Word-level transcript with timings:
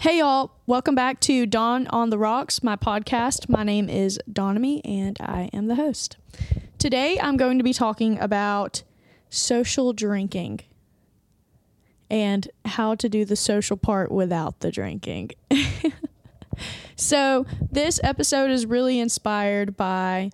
Hey, 0.00 0.18
y'all. 0.20 0.52
Welcome 0.64 0.94
back 0.94 1.18
to 1.22 1.44
Donn 1.44 1.88
on 1.88 2.10
the 2.10 2.18
Rocks, 2.18 2.62
my 2.62 2.76
podcast. 2.76 3.48
My 3.48 3.64
name 3.64 3.88
is 3.88 4.16
Donnamy, 4.32 4.80
and 4.84 5.16
I 5.20 5.50
am 5.52 5.66
the 5.66 5.74
host. 5.74 6.18
Today, 6.78 7.18
I'm 7.20 7.36
going 7.36 7.58
to 7.58 7.64
be 7.64 7.72
talking 7.72 8.16
about 8.20 8.84
social 9.28 9.92
drinking 9.92 10.60
and 12.08 12.48
how 12.64 12.94
to 12.94 13.08
do 13.08 13.24
the 13.24 13.34
social 13.34 13.76
part 13.76 14.12
without 14.12 14.60
the 14.60 14.70
drinking. 14.70 15.32
so, 16.94 17.44
this 17.72 17.98
episode 18.04 18.52
is 18.52 18.66
really 18.66 19.00
inspired 19.00 19.76
by 19.76 20.30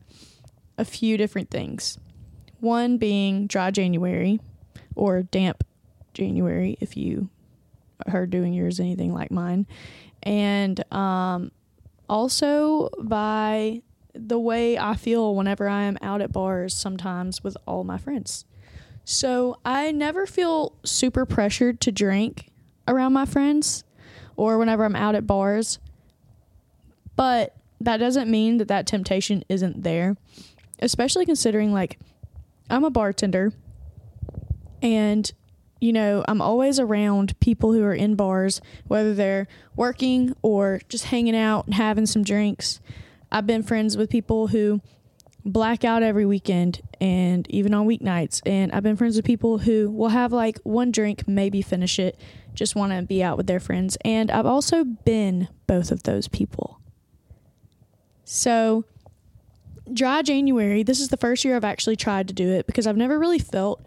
a 0.77 0.85
few 0.85 1.17
different 1.17 1.49
things. 1.49 1.97
One 2.61 2.99
being 2.99 3.47
dry 3.47 3.71
January 3.71 4.41
or 4.95 5.23
damp 5.23 5.65
January, 6.13 6.77
if 6.83 6.99
you 6.99 7.31
are 8.13 8.27
doing 8.27 8.53
yours 8.53 8.81
anything 8.81 9.13
like 9.13 9.31
mine. 9.31 9.67
And 10.23 10.83
um, 10.93 11.51
also 12.09 12.91
by 13.03 13.83
the 14.15 14.39
way 14.39 14.79
I 14.79 14.95
feel 14.95 15.35
whenever 15.35 15.69
I 15.69 15.83
am 15.83 15.99
out 16.01 16.23
at 16.23 16.33
bars 16.33 16.75
sometimes 16.75 17.43
with 17.43 17.57
all 17.67 17.85
my 17.85 17.99
friends. 17.99 18.45
So 19.05 19.59
I 19.65 19.93
never 19.93 20.27
feel 20.27 20.77
super 20.85 21.27
pressured 21.27 21.81
to 21.83 21.93
drink 21.93 22.51
around 22.89 23.13
my 23.13 23.27
friends 23.27 23.85
or 24.37 24.59
whenever 24.59 24.85
I'm 24.85 24.97
out 24.97 25.15
at 25.15 25.27
bars. 25.27 25.79
But 27.17 27.55
that 27.81 27.99
doesn't 27.99 28.31
mean 28.31 28.59
that 28.59 28.69
that 28.69 28.87
temptation 28.87 29.45
isn't 29.49 29.83
there, 29.83 30.17
especially 30.81 31.27
considering 31.27 31.73
like 31.73 31.99
I'm 32.71 32.85
a 32.85 32.91
bartender 32.91 33.53
and 34.83 35.31
you 35.85 35.93
know, 35.93 36.25
I'm 36.27 36.41
always 36.41 36.81
around 36.81 37.39
people 37.41 37.75
who 37.75 37.85
are 37.85 37.93
in 37.93 38.15
bars, 38.15 38.63
whether 38.87 39.13
they're 39.13 39.47
working 39.77 40.35
or 40.41 40.81
just 40.89 41.05
hanging 41.05 41.37
out 41.37 41.67
and 41.67 41.75
having 41.75 42.07
some 42.07 42.25
drinks. 42.25 42.81
I've 43.31 43.47
been 43.47 43.63
friends 43.63 43.95
with 43.95 44.09
people 44.09 44.47
who 44.47 44.81
black 45.45 45.85
out 45.85 46.03
every 46.03 46.25
weekend 46.25 46.81
and 47.03 47.47
even 47.51 47.75
on 47.75 47.87
weeknights. 47.87 48.41
And 48.47 48.73
I've 48.73 48.83
been 48.83 48.97
friends 48.97 49.15
with 49.15 49.27
people 49.27 49.59
who 49.59 49.91
will 49.91 50.09
have 50.09 50.33
like 50.33 50.59
one 50.63 50.91
drink, 50.91 51.29
maybe 51.29 51.61
finish 51.61 51.99
it, 51.99 52.19
just 52.55 52.75
want 52.75 52.95
to 52.95 53.03
be 53.03 53.23
out 53.23 53.37
with 53.37 53.47
their 53.47 53.61
friends. 53.61 53.99
And 54.07 54.31
I've 54.31 54.47
also 54.47 54.85
been 54.85 55.49
both 55.67 55.93
of 55.93 56.05
those 56.05 56.29
people. 56.29 56.81
So, 58.25 58.87
dry 59.93 60.23
January, 60.23 60.83
this 60.83 60.99
is 60.99 61.09
the 61.09 61.19
first 61.19 61.45
year 61.45 61.57
I've 61.57 61.63
actually 61.63 61.97
tried 61.97 62.29
to 62.29 62.35
do 62.35 62.49
it 62.53 62.67
because 62.67 62.87
I've 62.87 62.97
never 62.97 63.19
really 63.19 63.39
felt 63.39 63.85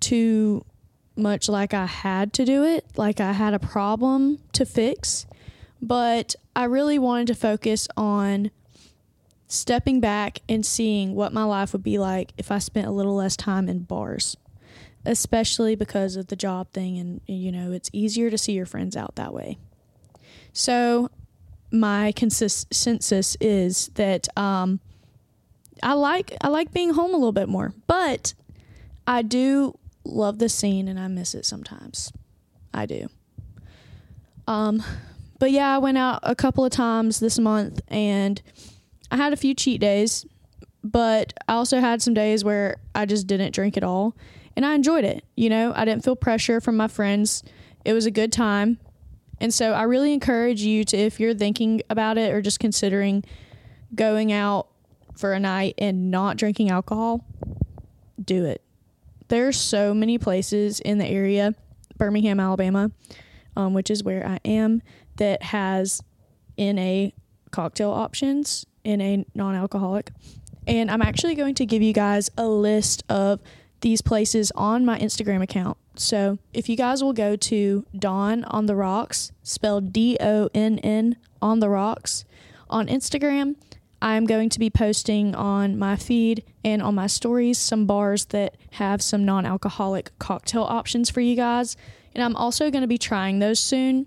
too 0.00 0.64
much 1.18 1.48
like 1.48 1.74
I 1.74 1.86
had 1.86 2.32
to 2.34 2.44
do 2.44 2.64
it, 2.64 2.84
like 2.96 3.20
I 3.20 3.32
had 3.32 3.54
a 3.54 3.58
problem 3.58 4.38
to 4.52 4.64
fix. 4.64 5.26
But 5.80 6.34
I 6.56 6.64
really 6.64 6.98
wanted 6.98 7.28
to 7.28 7.34
focus 7.34 7.88
on 7.96 8.50
stepping 9.46 10.00
back 10.00 10.40
and 10.48 10.64
seeing 10.64 11.14
what 11.14 11.32
my 11.32 11.44
life 11.44 11.72
would 11.72 11.82
be 11.82 11.98
like 11.98 12.32
if 12.36 12.50
I 12.50 12.58
spent 12.58 12.86
a 12.86 12.90
little 12.90 13.14
less 13.14 13.36
time 13.36 13.68
in 13.68 13.80
bars, 13.80 14.36
especially 15.06 15.74
because 15.74 16.16
of 16.16 16.28
the 16.28 16.36
job 16.36 16.72
thing. 16.72 16.98
And, 16.98 17.20
you 17.26 17.52
know, 17.52 17.72
it's 17.72 17.90
easier 17.92 18.30
to 18.30 18.38
see 18.38 18.52
your 18.52 18.66
friends 18.66 18.96
out 18.96 19.16
that 19.16 19.32
way. 19.32 19.58
So, 20.52 21.10
my 21.70 22.12
consensus 22.12 23.36
is 23.40 23.88
that 23.94 24.26
um, 24.38 24.80
I 25.82 25.92
like 25.92 26.34
I 26.40 26.48
like 26.48 26.72
being 26.72 26.94
home 26.94 27.10
a 27.10 27.16
little 27.16 27.32
bit 27.32 27.48
more, 27.48 27.72
but 27.86 28.34
I 29.06 29.22
do 29.22 29.78
love 30.08 30.38
the 30.38 30.48
scene 30.48 30.88
and 30.88 30.98
I 30.98 31.08
miss 31.08 31.34
it 31.34 31.44
sometimes. 31.46 32.12
I 32.72 32.86
do. 32.86 33.08
Um, 34.46 34.82
but 35.38 35.50
yeah, 35.50 35.74
I 35.74 35.78
went 35.78 35.98
out 35.98 36.20
a 36.22 36.34
couple 36.34 36.64
of 36.64 36.72
times 36.72 37.20
this 37.20 37.38
month 37.38 37.80
and 37.88 38.40
I 39.10 39.16
had 39.16 39.32
a 39.32 39.36
few 39.36 39.54
cheat 39.54 39.80
days, 39.80 40.26
but 40.82 41.32
I 41.46 41.54
also 41.54 41.80
had 41.80 42.02
some 42.02 42.14
days 42.14 42.44
where 42.44 42.78
I 42.94 43.06
just 43.06 43.26
didn't 43.26 43.54
drink 43.54 43.76
at 43.76 43.84
all 43.84 44.16
and 44.56 44.64
I 44.66 44.74
enjoyed 44.74 45.04
it. 45.04 45.24
You 45.36 45.50
know, 45.50 45.72
I 45.74 45.84
didn't 45.84 46.04
feel 46.04 46.16
pressure 46.16 46.60
from 46.60 46.76
my 46.76 46.88
friends. 46.88 47.42
It 47.84 47.92
was 47.92 48.06
a 48.06 48.10
good 48.10 48.32
time. 48.32 48.78
And 49.40 49.54
so 49.54 49.72
I 49.72 49.82
really 49.82 50.12
encourage 50.12 50.62
you 50.62 50.84
to, 50.84 50.96
if 50.96 51.20
you're 51.20 51.34
thinking 51.34 51.82
about 51.88 52.18
it 52.18 52.32
or 52.32 52.42
just 52.42 52.58
considering 52.58 53.24
going 53.94 54.32
out 54.32 54.68
for 55.16 55.32
a 55.32 55.40
night 55.40 55.74
and 55.78 56.10
not 56.10 56.36
drinking 56.36 56.70
alcohol, 56.70 57.24
do 58.24 58.44
it 58.44 58.62
there's 59.28 59.58
so 59.58 59.94
many 59.94 60.18
places 60.18 60.80
in 60.80 60.98
the 60.98 61.06
area, 61.06 61.54
Birmingham, 61.96 62.40
Alabama, 62.40 62.90
um, 63.56 63.74
which 63.74 63.90
is 63.90 64.02
where 64.02 64.26
I 64.26 64.38
am, 64.44 64.82
that 65.16 65.42
has 65.42 66.02
NA 66.56 67.08
cocktail 67.50 67.90
options, 67.90 68.66
NA 68.84 69.24
non 69.34 69.54
alcoholic. 69.54 70.10
And 70.66 70.90
I'm 70.90 71.02
actually 71.02 71.34
going 71.34 71.54
to 71.56 71.66
give 71.66 71.82
you 71.82 71.92
guys 71.92 72.30
a 72.36 72.46
list 72.46 73.02
of 73.08 73.40
these 73.80 74.02
places 74.02 74.50
on 74.54 74.84
my 74.84 74.98
Instagram 74.98 75.42
account. 75.42 75.78
So 75.96 76.38
if 76.52 76.68
you 76.68 76.76
guys 76.76 77.02
will 77.02 77.12
go 77.12 77.36
to 77.36 77.86
Donn 77.96 78.44
on 78.44 78.66
the 78.66 78.76
Rocks, 78.76 79.32
spelled 79.42 79.92
D 79.92 80.16
O 80.20 80.48
N 80.54 80.78
N 80.80 81.16
on 81.40 81.60
the 81.60 81.68
Rocks, 81.68 82.24
on 82.70 82.86
Instagram, 82.86 83.56
I'm 84.00 84.26
going 84.26 84.48
to 84.50 84.58
be 84.58 84.70
posting 84.70 85.34
on 85.34 85.78
my 85.78 85.96
feed 85.96 86.44
and 86.64 86.80
on 86.80 86.94
my 86.94 87.08
stories 87.08 87.58
some 87.58 87.86
bars 87.86 88.26
that 88.26 88.56
have 88.72 89.02
some 89.02 89.24
non 89.24 89.44
alcoholic 89.44 90.16
cocktail 90.18 90.62
options 90.62 91.10
for 91.10 91.20
you 91.20 91.34
guys. 91.34 91.76
And 92.14 92.22
I'm 92.22 92.36
also 92.36 92.70
going 92.70 92.82
to 92.82 92.88
be 92.88 92.98
trying 92.98 93.38
those 93.38 93.60
soon 93.60 94.06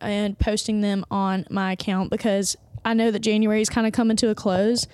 and 0.00 0.38
posting 0.38 0.80
them 0.80 1.04
on 1.10 1.46
my 1.50 1.72
account 1.72 2.10
because 2.10 2.56
I 2.84 2.94
know 2.94 3.10
that 3.10 3.20
January 3.20 3.60
is 3.60 3.68
kind 3.68 3.86
of 3.86 3.92
coming 3.92 4.16
to 4.18 4.30
a 4.30 4.34
close, 4.34 4.86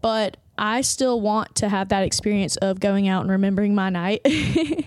but 0.00 0.36
I 0.58 0.82
still 0.82 1.20
want 1.20 1.56
to 1.56 1.68
have 1.68 1.88
that 1.88 2.02
experience 2.02 2.56
of 2.56 2.80
going 2.80 3.08
out 3.08 3.22
and 3.22 3.30
remembering 3.30 3.74
my 3.74 3.90
night. 3.90 4.20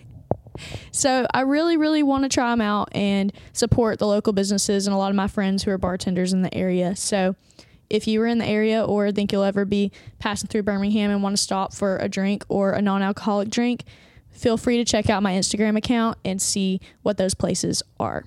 so 0.91 1.27
I 1.33 1.41
really, 1.41 1.77
really 1.77 2.03
want 2.03 2.23
to 2.23 2.29
try 2.29 2.49
them 2.51 2.61
out 2.61 2.89
and 2.93 3.33
support 3.53 3.99
the 3.99 4.07
local 4.07 4.33
businesses 4.33 4.87
and 4.87 4.93
a 4.93 4.97
lot 4.97 5.09
of 5.09 5.15
my 5.15 5.27
friends 5.27 5.63
who 5.63 5.71
are 5.71 5.77
bartenders 5.77 6.33
in 6.33 6.41
the 6.41 6.53
area. 6.53 6.95
So 6.95 7.35
if 7.89 8.07
you 8.07 8.19
were 8.19 8.27
in 8.27 8.37
the 8.37 8.45
area 8.45 8.83
or 8.83 9.11
think 9.11 9.31
you'll 9.31 9.43
ever 9.43 9.65
be 9.65 9.91
passing 10.19 10.47
through 10.47 10.63
Birmingham 10.63 11.11
and 11.11 11.23
want 11.23 11.35
to 11.35 11.41
stop 11.41 11.73
for 11.73 11.97
a 11.97 12.07
drink 12.07 12.43
or 12.47 12.71
a 12.71 12.81
non 12.81 13.01
alcoholic 13.01 13.49
drink, 13.49 13.83
feel 14.31 14.57
free 14.57 14.77
to 14.77 14.85
check 14.85 15.09
out 15.09 15.23
my 15.23 15.33
Instagram 15.33 15.77
account 15.77 16.17
and 16.23 16.41
see 16.41 16.79
what 17.01 17.17
those 17.17 17.33
places 17.33 17.81
are. 17.99 18.25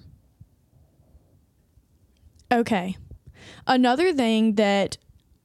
Okay. 2.50 2.96
Another 3.66 4.12
thing 4.12 4.56
that 4.56 4.98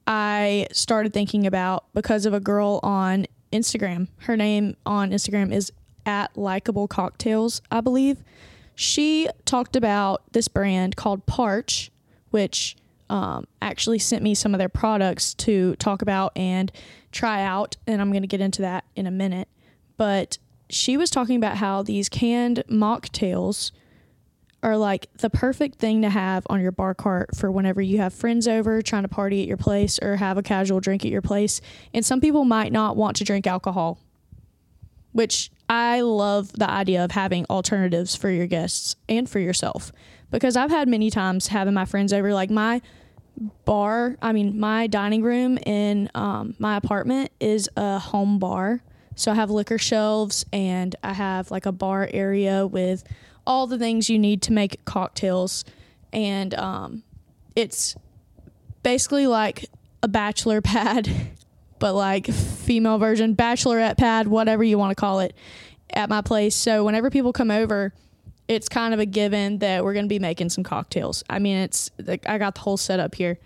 I 0.05 0.67
started 0.71 1.13
thinking 1.13 1.45
about 1.45 1.85
because 1.93 2.25
of 2.25 2.33
a 2.33 2.39
girl 2.39 2.79
on 2.83 3.27
Instagram, 3.51 4.07
her 4.19 4.35
name 4.35 4.75
on 4.85 5.11
Instagram 5.11 5.53
is 5.53 5.71
at 6.05 6.37
likable 6.37 6.87
cocktails, 6.87 7.61
I 7.71 7.81
believe. 7.81 8.23
She 8.75 9.29
talked 9.45 9.75
about 9.75 10.23
this 10.31 10.47
brand 10.47 10.95
called 10.95 11.25
Parch, 11.25 11.91
which 12.29 12.75
um, 13.09 13.45
actually 13.61 13.99
sent 13.99 14.23
me 14.23 14.35
some 14.35 14.53
of 14.53 14.59
their 14.59 14.69
products 14.69 15.33
to 15.35 15.75
talk 15.77 16.01
about 16.01 16.31
and 16.35 16.71
try 17.11 17.43
out, 17.43 17.77
and 17.85 18.01
I'm 18.01 18.11
going 18.11 18.23
to 18.23 18.27
get 18.27 18.41
into 18.41 18.61
that 18.63 18.85
in 18.95 19.07
a 19.07 19.11
minute. 19.11 19.47
But 19.97 20.37
she 20.69 20.97
was 20.97 21.09
talking 21.09 21.37
about 21.37 21.57
how 21.57 21.83
these 21.83 22.09
canned 22.09 22.63
mocktails 22.69 23.71
are 24.63 24.75
like 24.75 25.07
the 25.19 25.29
perfect 25.29 25.79
thing 25.79 26.01
to 26.01 26.09
have 26.09 26.45
on 26.49 26.59
your 26.61 26.71
bar 26.71 26.93
cart 26.93 27.35
for 27.35 27.51
whenever 27.51 27.81
you 27.81 27.99
have 27.99 28.13
friends 28.13 28.47
over 28.47 28.81
trying 28.81 29.03
to 29.03 29.07
party 29.07 29.41
at 29.41 29.47
your 29.47 29.57
place 29.57 29.99
or 30.01 30.17
have 30.17 30.37
a 30.37 30.43
casual 30.43 30.79
drink 30.79 31.05
at 31.05 31.11
your 31.11 31.21
place. 31.21 31.61
And 31.93 32.05
some 32.05 32.19
people 32.19 32.43
might 32.43 32.71
not 32.71 32.97
want 32.97 33.17
to 33.17 33.23
drink 33.23 33.45
alcohol, 33.47 33.99
which 35.11 35.51
I 35.69 36.01
love 36.01 36.51
the 36.53 36.69
idea 36.69 37.03
of 37.03 37.11
having 37.11 37.45
alternatives 37.49 38.15
for 38.15 38.29
your 38.29 38.47
guests 38.47 38.95
and 39.07 39.29
for 39.29 39.39
yourself 39.39 39.91
because 40.31 40.55
I've 40.55 40.69
had 40.69 40.87
many 40.87 41.09
times 41.09 41.47
having 41.47 41.73
my 41.73 41.85
friends 41.85 42.13
over. 42.13 42.33
Like 42.33 42.49
my 42.49 42.81
bar, 43.65 44.17
I 44.21 44.31
mean, 44.31 44.59
my 44.59 44.87
dining 44.87 45.21
room 45.23 45.57
in 45.59 46.09
um, 46.15 46.55
my 46.59 46.77
apartment 46.77 47.31
is 47.39 47.69
a 47.75 47.99
home 47.99 48.39
bar. 48.39 48.81
So 49.15 49.31
I 49.31 49.35
have 49.35 49.49
liquor 49.49 49.77
shelves 49.77 50.45
and 50.53 50.95
I 51.03 51.13
have 51.13 51.49
like 51.49 51.65
a 51.65 51.71
bar 51.71 52.09
area 52.11 52.67
with 52.67 53.03
all 53.45 53.65
the 53.65 53.77
things 53.77 54.09
you 54.09 54.19
need 54.19 54.41
to 54.43 54.53
make 54.53 54.83
cocktails. 54.85 55.65
And 56.13 56.53
um, 56.55 57.03
it's 57.55 57.95
basically 58.83 59.27
like 59.27 59.65
a 60.03 60.07
bachelor 60.07 60.61
pad, 60.61 61.09
but 61.79 61.93
like 61.93 62.27
female 62.27 62.97
version, 62.97 63.35
bachelorette 63.35 63.97
pad, 63.97 64.27
whatever 64.27 64.63
you 64.63 64.77
want 64.77 64.91
to 64.91 64.95
call 64.95 65.19
it, 65.19 65.35
at 65.89 66.09
my 66.09 66.21
place. 66.21 66.55
So 66.55 66.83
whenever 66.83 67.09
people 67.09 67.33
come 67.33 67.49
over, 67.49 67.93
it's 68.47 68.69
kind 68.69 68.93
of 68.93 68.99
a 68.99 69.05
given 69.05 69.59
that 69.59 69.83
we're 69.83 69.93
going 69.93 70.05
to 70.05 70.09
be 70.09 70.19
making 70.19 70.49
some 70.49 70.63
cocktails. 70.63 71.23
I 71.29 71.39
mean, 71.39 71.57
it's 71.57 71.91
like 72.03 72.27
I 72.27 72.37
got 72.37 72.55
the 72.55 72.61
whole 72.61 72.77
setup 72.77 73.15
here. 73.15 73.39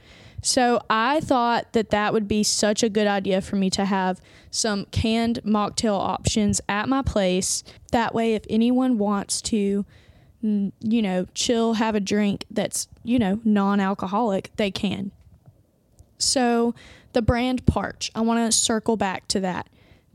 So 0.43 0.81
I 0.89 1.19
thought 1.19 1.73
that 1.73 1.91
that 1.91 2.13
would 2.13 2.27
be 2.27 2.43
such 2.43 2.81
a 2.81 2.89
good 2.89 3.07
idea 3.07 3.41
for 3.41 3.55
me 3.55 3.69
to 3.71 3.85
have 3.85 4.19
some 4.49 4.85
canned 4.85 5.39
mocktail 5.43 5.97
options 5.97 6.61
at 6.67 6.89
my 6.89 7.03
place. 7.03 7.63
That 7.91 8.15
way, 8.15 8.33
if 8.33 8.43
anyone 8.49 8.97
wants 8.97 9.41
to 9.43 9.85
you 10.41 11.01
know, 11.01 11.27
chill, 11.33 11.75
have 11.75 11.95
a 11.95 11.99
drink 11.99 12.45
that's, 12.49 12.87
you 13.03 13.19
know, 13.19 13.39
non 13.43 13.79
alcoholic, 13.79 14.51
they 14.55 14.71
can. 14.71 15.11
So, 16.17 16.73
the 17.13 17.21
brand 17.21 17.65
Parch, 17.65 18.11
I 18.15 18.21
want 18.21 18.51
to 18.51 18.57
circle 18.57 18.97
back 18.97 19.27
to 19.29 19.39
that. 19.41 19.67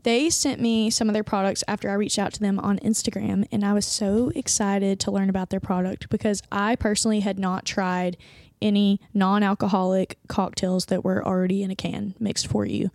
They 0.07 0.29
sent 0.29 0.61
me 0.61 0.89
some 0.89 1.09
of 1.09 1.13
their 1.13 1.21
products 1.25 1.65
after 1.67 1.89
I 1.89 1.95
reached 1.95 2.17
out 2.17 2.31
to 2.35 2.39
them 2.39 2.59
on 2.59 2.79
Instagram, 2.79 3.45
and 3.51 3.65
I 3.65 3.73
was 3.73 3.85
so 3.85 4.31
excited 4.35 5.01
to 5.01 5.11
learn 5.11 5.29
about 5.29 5.49
their 5.49 5.59
product 5.59 6.07
because 6.07 6.41
I 6.49 6.77
personally 6.77 7.19
had 7.19 7.37
not 7.37 7.65
tried 7.65 8.15
any 8.61 9.01
non 9.13 9.43
alcoholic 9.43 10.17
cocktails 10.29 10.85
that 10.85 11.03
were 11.03 11.27
already 11.27 11.61
in 11.61 11.71
a 11.71 11.75
can 11.75 12.15
mixed 12.21 12.47
for 12.47 12.65
you. 12.65 12.89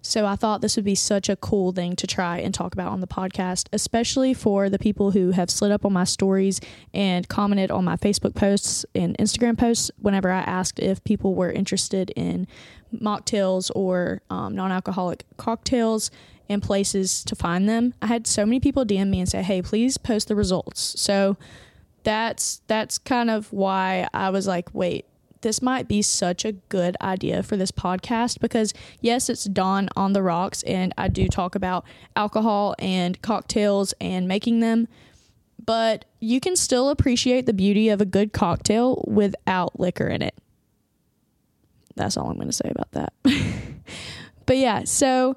So 0.00 0.24
I 0.24 0.36
thought 0.36 0.62
this 0.62 0.76
would 0.76 0.86
be 0.86 0.94
such 0.94 1.28
a 1.28 1.36
cool 1.36 1.72
thing 1.72 1.96
to 1.96 2.06
try 2.06 2.38
and 2.38 2.54
talk 2.54 2.72
about 2.72 2.92
on 2.92 3.00
the 3.00 3.06
podcast, 3.06 3.68
especially 3.70 4.32
for 4.32 4.70
the 4.70 4.78
people 4.78 5.10
who 5.10 5.32
have 5.32 5.50
slid 5.50 5.70
up 5.70 5.84
on 5.84 5.92
my 5.92 6.04
stories 6.04 6.62
and 6.94 7.28
commented 7.28 7.70
on 7.70 7.84
my 7.84 7.96
Facebook 7.96 8.34
posts 8.34 8.86
and 8.94 9.18
Instagram 9.18 9.58
posts 9.58 9.90
whenever 9.98 10.30
I 10.30 10.40
asked 10.40 10.78
if 10.78 11.04
people 11.04 11.34
were 11.34 11.52
interested 11.52 12.10
in 12.16 12.46
mocktails 13.00 13.70
or 13.74 14.22
um, 14.30 14.54
non 14.54 14.72
alcoholic 14.72 15.24
cocktails 15.36 16.10
and 16.48 16.62
places 16.62 17.24
to 17.24 17.34
find 17.34 17.68
them. 17.68 17.94
I 18.02 18.06
had 18.06 18.26
so 18.26 18.44
many 18.44 18.60
people 18.60 18.84
DM 18.84 19.08
me 19.08 19.20
and 19.20 19.28
say, 19.28 19.42
"Hey, 19.42 19.62
please 19.62 19.98
post 19.98 20.28
the 20.28 20.36
results." 20.36 21.00
So 21.00 21.36
that's 22.02 22.60
that's 22.66 22.98
kind 22.98 23.30
of 23.30 23.52
why 23.52 24.08
I 24.12 24.30
was 24.30 24.46
like, 24.46 24.74
"Wait, 24.74 25.06
this 25.44 25.62
might 25.62 25.86
be 25.86 26.02
such 26.02 26.44
a 26.44 26.52
good 26.52 26.96
idea 27.00 27.42
for 27.42 27.56
this 27.56 27.70
podcast 27.70 28.40
because 28.40 28.74
yes, 29.00 29.28
it's 29.28 29.44
Donn 29.44 29.88
on 29.94 30.14
the 30.14 30.22
Rocks 30.22 30.64
and 30.64 30.92
I 30.98 31.08
do 31.08 31.28
talk 31.28 31.54
about 31.54 31.84
alcohol 32.16 32.74
and 32.78 33.20
cocktails 33.22 33.94
and 34.00 34.26
making 34.26 34.60
them, 34.60 34.88
but 35.64 36.06
you 36.18 36.40
can 36.40 36.56
still 36.56 36.88
appreciate 36.88 37.46
the 37.46 37.52
beauty 37.52 37.90
of 37.90 38.00
a 38.00 38.06
good 38.06 38.32
cocktail 38.32 39.04
without 39.06 39.78
liquor 39.78 40.08
in 40.08 40.22
it. 40.22 40.34
That's 41.96 42.16
all 42.16 42.28
I'm 42.28 42.36
going 42.36 42.48
to 42.48 42.52
say 42.52 42.70
about 42.70 42.90
that. 42.92 43.12
but 44.46 44.56
yeah, 44.56 44.84
so 44.84 45.36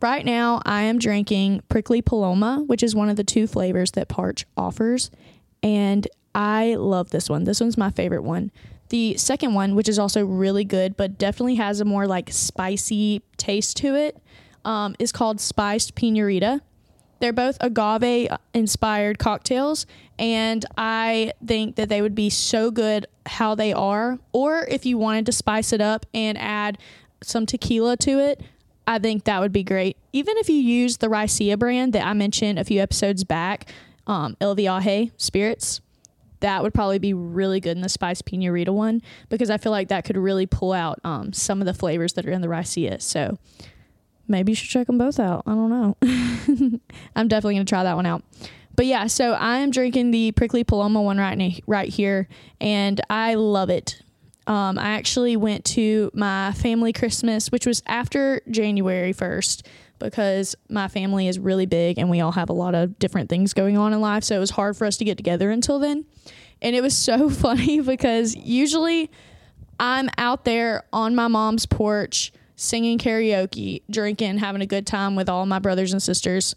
right 0.00 0.24
now 0.24 0.60
I 0.64 0.82
am 0.82 0.98
drinking 0.98 1.62
Prickly 1.68 2.02
Paloma, 2.02 2.64
which 2.66 2.82
is 2.82 2.94
one 2.94 3.08
of 3.08 3.16
the 3.16 3.24
two 3.24 3.46
flavors 3.46 3.92
that 3.92 4.08
Parch 4.08 4.46
offers, 4.56 5.10
and 5.62 6.06
I 6.34 6.76
love 6.76 7.10
this 7.10 7.28
one. 7.28 7.44
This 7.44 7.60
one's 7.60 7.76
my 7.76 7.90
favorite 7.90 8.22
one. 8.22 8.50
The 8.90 9.16
second 9.16 9.54
one, 9.54 9.74
which 9.76 9.88
is 9.88 9.98
also 9.98 10.24
really 10.24 10.64
good, 10.64 10.96
but 10.96 11.18
definitely 11.18 11.56
has 11.56 11.80
a 11.80 11.84
more 11.84 12.06
like 12.06 12.30
spicy 12.32 13.22
taste 13.36 13.76
to 13.78 13.94
it, 13.94 14.18
um, 14.64 14.96
is 14.98 15.12
called 15.12 15.40
Spiced 15.40 15.94
Piñarita. 15.94 16.60
They're 17.20 17.32
both 17.32 17.58
agave 17.60 18.28
inspired 18.54 19.18
cocktails, 19.18 19.86
and 20.18 20.64
I 20.76 21.32
think 21.46 21.76
that 21.76 21.88
they 21.88 22.02
would 22.02 22.14
be 22.14 22.30
so 22.30 22.70
good 22.70 23.06
how 23.26 23.54
they 23.54 23.72
are. 23.72 24.18
Or 24.32 24.66
if 24.68 24.84
you 24.84 24.98
wanted 24.98 25.26
to 25.26 25.32
spice 25.32 25.72
it 25.72 25.80
up 25.80 26.06
and 26.12 26.36
add 26.38 26.78
some 27.22 27.46
tequila 27.46 27.96
to 27.98 28.18
it, 28.18 28.42
I 28.86 28.98
think 28.98 29.24
that 29.24 29.40
would 29.40 29.52
be 29.52 29.62
great. 29.62 29.96
Even 30.12 30.36
if 30.38 30.48
you 30.48 30.56
use 30.56 30.96
the 30.96 31.06
Raicilla 31.08 31.58
brand 31.58 31.92
that 31.92 32.04
I 32.04 32.12
mentioned 32.12 32.58
a 32.58 32.64
few 32.64 32.80
episodes 32.80 33.22
back, 33.22 33.70
um, 34.06 34.36
El 34.40 34.56
Viaje 34.56 35.12
spirits, 35.16 35.80
that 36.40 36.62
would 36.62 36.74
probably 36.74 36.98
be 36.98 37.14
really 37.14 37.60
good 37.60 37.76
in 37.76 37.82
the 37.82 37.88
spice 37.88 38.22
Piñarita 38.22 38.70
one 38.70 39.02
because 39.28 39.50
I 39.50 39.58
feel 39.58 39.72
like 39.72 39.88
that 39.88 40.04
could 40.04 40.16
really 40.16 40.46
pull 40.46 40.72
out 40.72 40.98
um, 41.04 41.32
some 41.32 41.60
of 41.60 41.66
the 41.66 41.74
flavors 41.74 42.14
that 42.14 42.26
are 42.26 42.30
in 42.30 42.40
the 42.40 42.48
Raicilla. 42.48 43.00
So 43.00 43.38
maybe 44.30 44.52
you 44.52 44.56
should 44.56 44.70
check 44.70 44.86
them 44.86 44.98
both 44.98 45.20
out. 45.20 45.42
I 45.46 45.50
don't 45.50 45.70
know. 45.70 45.96
I'm 47.16 47.28
definitely 47.28 47.54
going 47.54 47.66
to 47.66 47.70
try 47.70 47.82
that 47.82 47.96
one 47.96 48.06
out. 48.06 48.22
But 48.76 48.86
yeah, 48.86 49.08
so 49.08 49.32
I 49.32 49.58
am 49.58 49.70
drinking 49.70 50.10
the 50.10 50.32
Prickly 50.32 50.64
Paloma 50.64 51.02
one 51.02 51.18
right, 51.18 51.62
right 51.66 51.88
here, 51.88 52.28
and 52.60 53.00
I 53.10 53.34
love 53.34 53.68
it. 53.68 54.00
Um, 54.46 54.78
I 54.78 54.92
actually 54.92 55.36
went 55.36 55.64
to 55.66 56.10
my 56.14 56.52
family 56.52 56.92
Christmas, 56.92 57.52
which 57.52 57.66
was 57.66 57.82
after 57.86 58.40
January 58.50 59.12
1st 59.12 59.66
because 59.98 60.56
my 60.68 60.88
family 60.88 61.28
is 61.28 61.38
really 61.38 61.66
big 61.66 61.98
and 61.98 62.10
we 62.10 62.20
all 62.20 62.32
have 62.32 62.48
a 62.48 62.54
lot 62.54 62.74
of 62.74 62.98
different 62.98 63.28
things 63.28 63.52
going 63.52 63.76
on 63.76 63.92
in 63.92 64.00
life. 64.00 64.24
So 64.24 64.34
it 64.34 64.38
was 64.38 64.50
hard 64.50 64.76
for 64.76 64.86
us 64.86 64.96
to 64.96 65.04
get 65.04 65.18
together 65.18 65.50
until 65.50 65.78
then. 65.78 66.06
And 66.62 66.74
it 66.74 66.80
was 66.80 66.96
so 66.96 67.30
funny 67.30 67.80
because 67.80 68.34
usually 68.34 69.10
I'm 69.78 70.08
out 70.18 70.44
there 70.44 70.84
on 70.92 71.14
my 71.14 71.28
mom's 71.28 71.66
porch 71.66 72.32
singing 72.60 72.98
karaoke, 72.98 73.80
drinking, 73.90 74.36
having 74.36 74.60
a 74.60 74.66
good 74.66 74.86
time 74.86 75.16
with 75.16 75.30
all 75.30 75.46
my 75.46 75.58
brothers 75.58 75.94
and 75.94 76.02
sisters. 76.02 76.54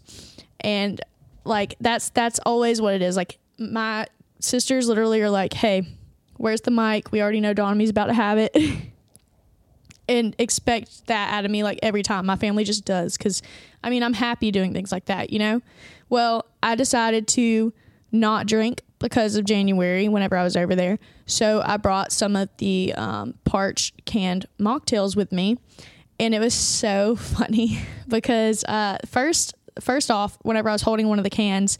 And 0.60 1.00
like 1.44 1.76
that's 1.80 2.10
that's 2.10 2.38
always 2.44 2.78
what 2.80 2.92
it 2.92 3.00
is. 3.00 3.16
Like 3.16 3.38
my 3.58 4.06
sisters 4.38 4.86
literally 4.86 5.22
are 5.22 5.30
like, 5.30 5.54
"Hey, 5.54 5.88
where's 6.36 6.60
the 6.60 6.70
mic? 6.70 7.10
We 7.10 7.22
already 7.22 7.40
know 7.40 7.54
Donnamy's 7.54 7.88
about 7.88 8.06
to 8.06 8.14
have 8.14 8.36
it." 8.36 8.54
and 10.08 10.36
expect 10.38 11.06
that 11.06 11.32
out 11.32 11.46
of 11.46 11.50
me 11.50 11.62
like 11.62 11.78
every 11.82 12.02
time. 12.02 12.26
My 12.26 12.36
family 12.36 12.64
just 12.64 12.84
does 12.84 13.16
cuz 13.16 13.40
I 13.82 13.88
mean, 13.88 14.02
I'm 14.02 14.12
happy 14.12 14.50
doing 14.50 14.74
things 14.74 14.92
like 14.92 15.06
that, 15.06 15.32
you 15.32 15.38
know? 15.38 15.62
Well, 16.10 16.44
I 16.62 16.74
decided 16.74 17.26
to 17.28 17.72
not 18.12 18.46
drink 18.46 18.82
because 18.98 19.36
of 19.36 19.46
January 19.46 20.08
whenever 20.08 20.36
I 20.36 20.44
was 20.44 20.56
over 20.56 20.74
there. 20.74 20.98
So 21.26 21.62
I 21.64 21.78
brought 21.78 22.12
some 22.12 22.36
of 22.36 22.50
the 22.58 22.92
um, 22.94 23.34
parched 23.44 24.04
canned 24.04 24.46
mocktails 24.58 25.16
with 25.16 25.32
me. 25.32 25.58
And 26.18 26.34
it 26.34 26.40
was 26.40 26.54
so 26.54 27.16
funny 27.16 27.80
because 28.08 28.64
uh, 28.64 28.98
first, 29.06 29.54
first 29.80 30.10
off, 30.10 30.38
whenever 30.42 30.68
I 30.68 30.72
was 30.72 30.82
holding 30.82 31.08
one 31.08 31.18
of 31.18 31.24
the 31.24 31.30
cans, 31.30 31.78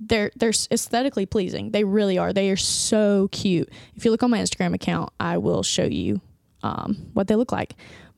they're 0.00 0.30
they're 0.36 0.52
aesthetically 0.70 1.26
pleasing. 1.26 1.70
They 1.70 1.84
really 1.84 2.18
are. 2.18 2.32
They 2.32 2.50
are 2.50 2.56
so 2.56 3.28
cute. 3.32 3.70
If 3.94 4.04
you 4.04 4.10
look 4.10 4.22
on 4.22 4.30
my 4.30 4.38
Instagram 4.38 4.74
account, 4.74 5.10
I 5.18 5.38
will 5.38 5.62
show 5.62 5.84
you 5.84 6.20
um, 6.62 7.10
what 7.14 7.28
they 7.28 7.34
look 7.34 7.52
like. 7.52 7.74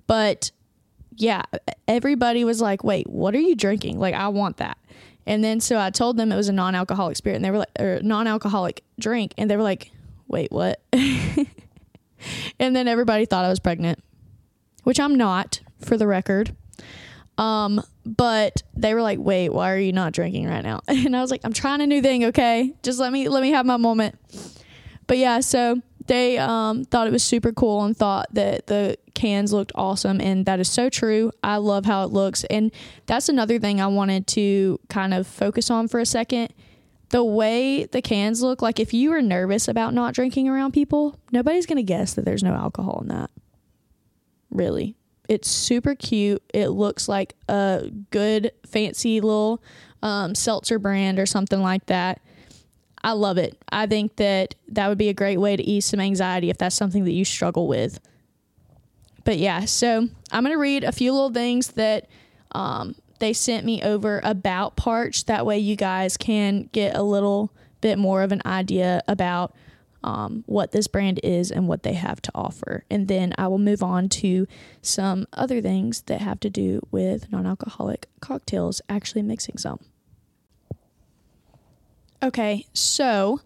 But 0.06 0.50
yeah, 1.14 1.42
everybody 1.86 2.44
was 2.44 2.60
like, 2.60 2.82
"Wait, 2.84 3.08
what 3.08 3.34
are 3.34 3.40
you 3.40 3.54
drinking? 3.54 3.98
Like, 3.98 4.14
I 4.14 4.28
want 4.28 4.58
that." 4.58 4.78
And 5.26 5.44
then 5.44 5.60
so 5.60 5.78
I 5.78 5.90
told 5.90 6.16
them 6.16 6.32
it 6.32 6.36
was 6.36 6.48
a 6.48 6.52
non-alcoholic 6.52 7.16
spirit, 7.16 7.36
and 7.36 7.44
they 7.44 7.50
were 7.50 7.58
like, 7.58 7.78
or 7.78 8.00
non-alcoholic 8.02 8.82
drink, 8.98 9.34
and 9.36 9.50
they 9.50 9.56
were 9.56 9.62
like, 9.62 9.90
"Wait, 10.26 10.50
what?" 10.50 10.80
and 10.92 11.46
then 12.58 12.88
everybody 12.88 13.24
thought 13.26 13.44
I 13.44 13.48
was 13.48 13.60
pregnant, 13.60 14.02
which 14.88 14.98
I'm 14.98 15.16
not, 15.16 15.60
for 15.84 15.98
the 15.98 16.06
record. 16.06 16.56
Um, 17.36 17.82
but 18.06 18.62
they 18.74 18.94
were 18.94 19.02
like, 19.02 19.18
"Wait, 19.18 19.50
why 19.50 19.70
are 19.70 19.78
you 19.78 19.92
not 19.92 20.14
drinking 20.14 20.48
right 20.48 20.64
now?" 20.64 20.80
And 20.88 21.14
I 21.14 21.20
was 21.20 21.30
like, 21.30 21.42
"I'm 21.44 21.52
trying 21.52 21.82
a 21.82 21.86
new 21.86 22.00
thing, 22.00 22.24
okay? 22.24 22.72
Just 22.82 22.98
let 22.98 23.12
me 23.12 23.28
let 23.28 23.42
me 23.42 23.50
have 23.50 23.66
my 23.66 23.76
moment." 23.76 24.18
But 25.06 25.18
yeah, 25.18 25.40
so 25.40 25.82
they 26.06 26.38
um, 26.38 26.86
thought 26.86 27.06
it 27.06 27.12
was 27.12 27.22
super 27.22 27.52
cool 27.52 27.84
and 27.84 27.94
thought 27.94 28.32
that 28.32 28.66
the 28.68 28.96
cans 29.12 29.52
looked 29.52 29.72
awesome, 29.74 30.22
and 30.22 30.46
that 30.46 30.58
is 30.58 30.70
so 30.70 30.88
true. 30.88 31.32
I 31.42 31.58
love 31.58 31.84
how 31.84 32.04
it 32.04 32.10
looks, 32.10 32.44
and 32.44 32.72
that's 33.04 33.28
another 33.28 33.58
thing 33.58 33.82
I 33.82 33.88
wanted 33.88 34.26
to 34.28 34.80
kind 34.88 35.12
of 35.12 35.26
focus 35.26 35.70
on 35.70 35.88
for 35.88 36.00
a 36.00 36.06
second. 36.06 36.54
The 37.10 37.22
way 37.22 37.84
the 37.84 38.00
cans 38.00 38.40
look, 38.40 38.62
like 38.62 38.80
if 38.80 38.94
you 38.94 39.12
are 39.12 39.20
nervous 39.20 39.68
about 39.68 39.92
not 39.92 40.14
drinking 40.14 40.48
around 40.48 40.72
people, 40.72 41.20
nobody's 41.30 41.66
gonna 41.66 41.82
guess 41.82 42.14
that 42.14 42.24
there's 42.24 42.42
no 42.42 42.54
alcohol 42.54 43.00
in 43.02 43.08
that. 43.08 43.30
Really, 44.50 44.96
it's 45.28 45.48
super 45.48 45.94
cute. 45.94 46.42
It 46.54 46.68
looks 46.68 47.08
like 47.08 47.34
a 47.48 47.90
good, 48.10 48.52
fancy 48.66 49.20
little 49.20 49.62
um, 50.02 50.34
seltzer 50.34 50.78
brand 50.78 51.18
or 51.18 51.26
something 51.26 51.60
like 51.60 51.86
that. 51.86 52.20
I 53.02 53.12
love 53.12 53.38
it. 53.38 53.56
I 53.70 53.86
think 53.86 54.16
that 54.16 54.54
that 54.68 54.88
would 54.88 54.98
be 54.98 55.08
a 55.08 55.14
great 55.14 55.38
way 55.38 55.56
to 55.56 55.62
ease 55.62 55.86
some 55.86 56.00
anxiety 56.00 56.50
if 56.50 56.58
that's 56.58 56.74
something 56.74 57.04
that 57.04 57.12
you 57.12 57.24
struggle 57.24 57.68
with. 57.68 58.00
But 59.24 59.38
yeah, 59.38 59.66
so 59.66 60.08
I'm 60.32 60.42
going 60.42 60.54
to 60.54 60.58
read 60.58 60.84
a 60.84 60.92
few 60.92 61.12
little 61.12 61.30
things 61.30 61.68
that 61.72 62.08
um, 62.52 62.94
they 63.18 63.32
sent 63.32 63.64
me 63.64 63.82
over 63.82 64.20
about 64.24 64.76
Parch. 64.76 65.26
That 65.26 65.44
way, 65.44 65.58
you 65.58 65.76
guys 65.76 66.16
can 66.16 66.68
get 66.72 66.96
a 66.96 67.02
little 67.02 67.52
bit 67.80 67.98
more 67.98 68.22
of 68.22 68.32
an 68.32 68.42
idea 68.46 69.02
about 69.06 69.54
um, 70.04 70.44
what 70.46 70.72
this 70.72 70.86
brand 70.86 71.20
is 71.22 71.50
and 71.50 71.68
what 71.68 71.82
they 71.82 71.94
have 71.94 72.22
to 72.22 72.32
offer. 72.34 72.84
And 72.90 73.08
then 73.08 73.34
I 73.36 73.48
will 73.48 73.58
move 73.58 73.82
on 73.82 74.08
to 74.10 74.46
some 74.82 75.26
other 75.32 75.60
things 75.60 76.02
that 76.02 76.20
have 76.20 76.40
to 76.40 76.50
do 76.50 76.80
with 76.90 77.30
non 77.30 77.46
alcoholic 77.46 78.06
cocktails, 78.20 78.80
actually 78.88 79.22
mixing 79.22 79.58
some. 79.58 79.80
Okay, 82.22 82.66
so 82.72 83.40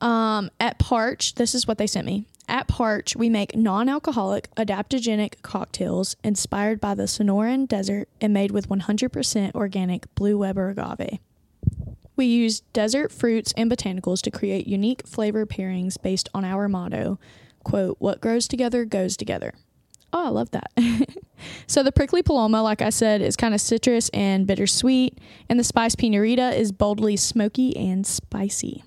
um, 0.00 0.50
at 0.60 0.78
Parch, 0.78 1.34
this 1.36 1.54
is 1.54 1.66
what 1.66 1.78
they 1.78 1.86
sent 1.86 2.06
me. 2.06 2.26
At 2.46 2.68
Parch, 2.68 3.16
we 3.16 3.30
make 3.30 3.56
non 3.56 3.88
alcoholic, 3.88 4.54
adaptogenic 4.54 5.40
cocktails 5.40 6.14
inspired 6.22 6.78
by 6.78 6.94
the 6.94 7.04
Sonoran 7.04 7.66
Desert 7.66 8.08
and 8.20 8.34
made 8.34 8.50
with 8.50 8.68
100% 8.68 9.54
organic 9.54 10.14
Blue 10.14 10.36
Weber 10.36 10.68
agave. 10.68 11.20
We 12.16 12.26
use 12.26 12.60
desert 12.72 13.10
fruits 13.10 13.52
and 13.56 13.70
botanicals 13.70 14.22
to 14.22 14.30
create 14.30 14.66
unique 14.66 15.06
flavor 15.06 15.46
pairings 15.46 16.00
based 16.00 16.28
on 16.32 16.44
our 16.44 16.68
motto, 16.68 17.18
quote, 17.64 17.96
what 17.98 18.20
grows 18.20 18.46
together 18.46 18.84
goes 18.84 19.16
together. 19.16 19.54
oh, 20.12 20.26
I 20.26 20.28
love 20.28 20.50
that. 20.52 20.70
so 21.66 21.82
the 21.82 21.90
prickly 21.90 22.22
paloma, 22.22 22.62
like 22.62 22.80
I 22.80 22.90
said, 22.90 23.20
is 23.20 23.36
kind 23.36 23.52
of 23.52 23.60
citrus 23.60 24.10
and 24.10 24.46
bittersweet, 24.46 25.18
and 25.48 25.58
the 25.58 25.64
spice 25.64 25.96
piñarita 25.96 26.56
is 26.56 26.70
boldly 26.70 27.16
smoky 27.16 27.76
and 27.76 28.06
spicy. 28.06 28.84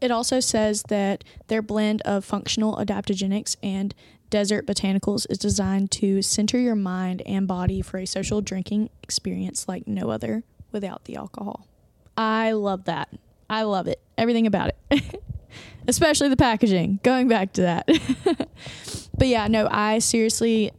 It 0.00 0.10
also 0.10 0.38
says 0.40 0.84
that 0.88 1.24
their 1.48 1.62
blend 1.62 2.00
of 2.02 2.24
functional 2.24 2.76
adaptogenics 2.76 3.56
and 3.62 3.94
desert 4.30 4.66
botanicals 4.66 5.26
is 5.28 5.36
designed 5.36 5.90
to 5.90 6.22
center 6.22 6.58
your 6.58 6.76
mind 6.76 7.22
and 7.26 7.48
body 7.48 7.82
for 7.82 7.98
a 7.98 8.06
social 8.06 8.40
drinking 8.40 8.88
experience 9.02 9.66
like 9.68 9.86
no 9.86 10.10
other 10.10 10.44
without 10.72 11.04
the 11.04 11.16
alcohol. 11.16 11.66
I 12.20 12.52
love 12.52 12.84
that. 12.84 13.08
I 13.48 13.62
love 13.62 13.86
it. 13.86 13.98
Everything 14.18 14.46
about 14.46 14.72
it. 14.90 15.22
Especially 15.88 16.28
the 16.28 16.36
packaging. 16.36 17.00
Going 17.02 17.28
back 17.28 17.54
to 17.54 17.62
that. 17.62 17.86
but 19.16 19.26
yeah, 19.26 19.48
no, 19.48 19.66
I 19.70 20.00
seriously 20.00 20.70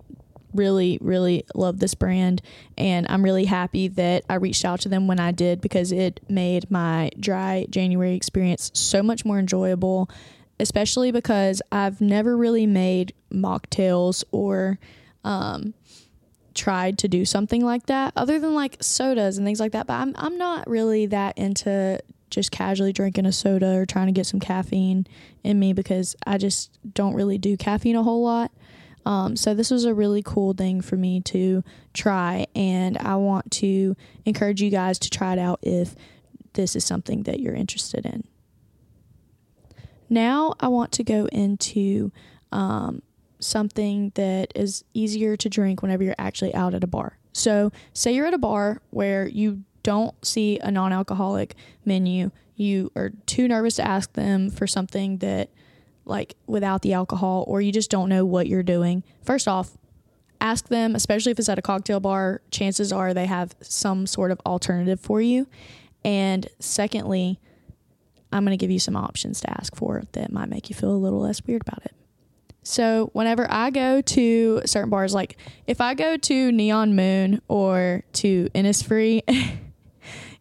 really, 0.53 1.00
really 1.01 1.43
love 1.55 1.79
this 1.79 1.95
brand. 1.95 2.43
And 2.77 3.07
I'm 3.10 3.24
really 3.24 3.45
happy 3.45 3.88
that 3.88 4.24
I 4.29 4.36
reached 4.36 4.63
out 4.65 4.81
to 4.81 4.89
them 4.89 5.07
when 5.07 5.19
I 5.19 5.31
did 5.31 5.62
because 5.62 5.91
it 5.91 6.19
made 6.29 6.69
my 6.69 7.10
dry 7.19 7.65
January 7.71 8.13
experience 8.13 8.69
so 8.75 9.01
much 9.01 9.25
more 9.25 9.39
enjoyable, 9.39 10.12
especially 10.60 11.12
because 11.12 11.60
I've 11.71 12.01
never 12.01 12.38
really 12.38 12.67
made 12.67 13.15
mocktails 13.33 14.24
or 14.31 14.77
um, 15.24 15.74
tried 16.53 16.98
to 17.00 17.08
do 17.08 17.25
something 17.25 17.63
like 17.63 17.86
that 17.88 18.13
other 18.15 18.39
than 18.39 18.53
like 18.53 18.77
sodas 18.81 19.38
and 19.38 19.46
things 19.46 19.60
like 19.60 19.72
that. 19.72 19.88
But 19.88 19.96
I'm, 19.96 20.13
I'm 20.17 20.38
not 20.38 20.70
really 20.70 21.05
that 21.08 21.38
into 21.38 22.00
just 22.29 22.51
casually 22.51 22.93
drinking 22.93 23.25
a 23.25 23.31
soda 23.31 23.77
or 23.77 23.86
trying 23.86 24.08
to 24.08 24.13
get 24.13 24.25
some 24.25 24.39
caffeine 24.39 25.05
in 25.43 25.60
me 25.60 25.74
because 25.74 26.15
I 26.25 26.38
just 26.38 26.77
don't 26.93 27.13
really 27.13 27.38
do 27.38 27.58
caffeine 27.58 27.96
a 27.96 28.03
whole 28.03 28.24
lot. 28.24 28.51
Um, 29.05 29.36
so 29.36 29.53
this 29.53 29.72
was 29.72 29.86
a 29.86 29.93
really 29.93 30.22
cool 30.24 30.53
thing 30.53 30.81
for 30.81 30.96
me 30.96 31.22
to 31.22 31.63
try, 31.93 32.46
and 32.55 32.98
I 33.00 33.15
want 33.15 33.51
to 33.53 33.96
encourage 34.25 34.62
you 34.62 34.70
guys 34.70 35.00
to 35.00 35.10
try 35.10 35.34
it 35.34 35.39
out 35.39 35.60
if 35.63 35.96
this 36.53 36.75
is 36.75 36.86
something 36.86 37.24
that 37.24 37.39
you're 37.39 37.55
interested 37.55 38.05
in. 38.05 38.24
Now 40.10 40.53
I 40.60 40.67
want 40.67 40.91
to 40.93 41.03
go 41.03 41.25
into 41.27 42.12
um, 42.51 43.01
something 43.43 44.12
that 44.15 44.51
is 44.55 44.83
easier 44.93 45.36
to 45.38 45.50
drink 45.50 45.81
whenever 45.81 46.03
you're 46.03 46.15
actually 46.17 46.53
out 46.53 46.74
at 46.74 46.83
a 46.83 46.88
bar. 46.88 47.17
So, 47.33 47.71
say 47.93 48.13
you're 48.13 48.25
at 48.25 48.33
a 48.33 48.38
bar 48.38 48.81
where 48.89 49.27
you 49.27 49.63
don't 49.83 50.13
see 50.25 50.60
a 50.60 50.71
non 50.71 50.93
alcoholic 50.93 51.55
menu, 51.86 52.31
you 52.55 52.91
are 52.95 53.12
too 53.25 53.48
nervous 53.48 53.75
to 53.77 53.88
ask 53.88 54.13
them 54.13 54.50
for 54.50 54.67
something 54.67 55.17
that 55.17 55.50
like 56.05 56.36
without 56.48 56.81
the 56.81 56.93
alcohol 56.93 57.45
or 57.48 57.62
you 57.62 57.71
just 57.71 57.89
don't 57.89 58.10
know 58.10 58.25
what 58.25 58.48
you're 58.48 58.63
doing, 58.63 59.03
first 59.24 59.48
off, 59.48 59.77
ask 60.39 60.67
them, 60.67 60.95
especially 60.95 61.31
if 61.31 61.39
it's 61.39 61.50
at 61.50 61.60
a 61.60 61.62
cocktail 61.62 62.00
bar, 62.00 62.41
chances 62.51 62.91
are 62.91 63.13
they 63.13 63.27
have 63.27 63.55
some 63.62 64.07
sort 64.07 64.31
of 64.31 64.39
alternative 64.45 65.00
for 65.00 65.21
you. 65.21 65.48
And 66.03 66.48
secondly, 66.60 67.39
I'm 68.31 68.43
going 68.43 68.57
to 68.57 68.62
give 68.62 68.71
you 68.71 68.79
some 68.79 68.95
options 68.95 69.41
to 69.41 69.50
ask 69.51 69.75
for 69.75 70.03
that 70.13 70.31
might 70.31 70.50
make 70.50 70.69
you 70.69 70.75
feel 70.75 70.91
a 70.91 70.98
little 70.98 71.19
less 71.19 71.43
weird 71.45 71.62
about 71.62 71.86
it. 71.86 71.93
So, 72.63 73.09
whenever 73.13 73.47
I 73.49 73.71
go 73.71 74.01
to 74.01 74.61
certain 74.65 74.89
bars, 74.89 75.13
like 75.13 75.37
if 75.65 75.81
I 75.81 75.95
go 75.95 76.17
to 76.17 76.51
Neon 76.51 76.95
Moon 76.95 77.41
or 77.47 78.03
to 78.13 78.49
Innisfree, 78.53 79.23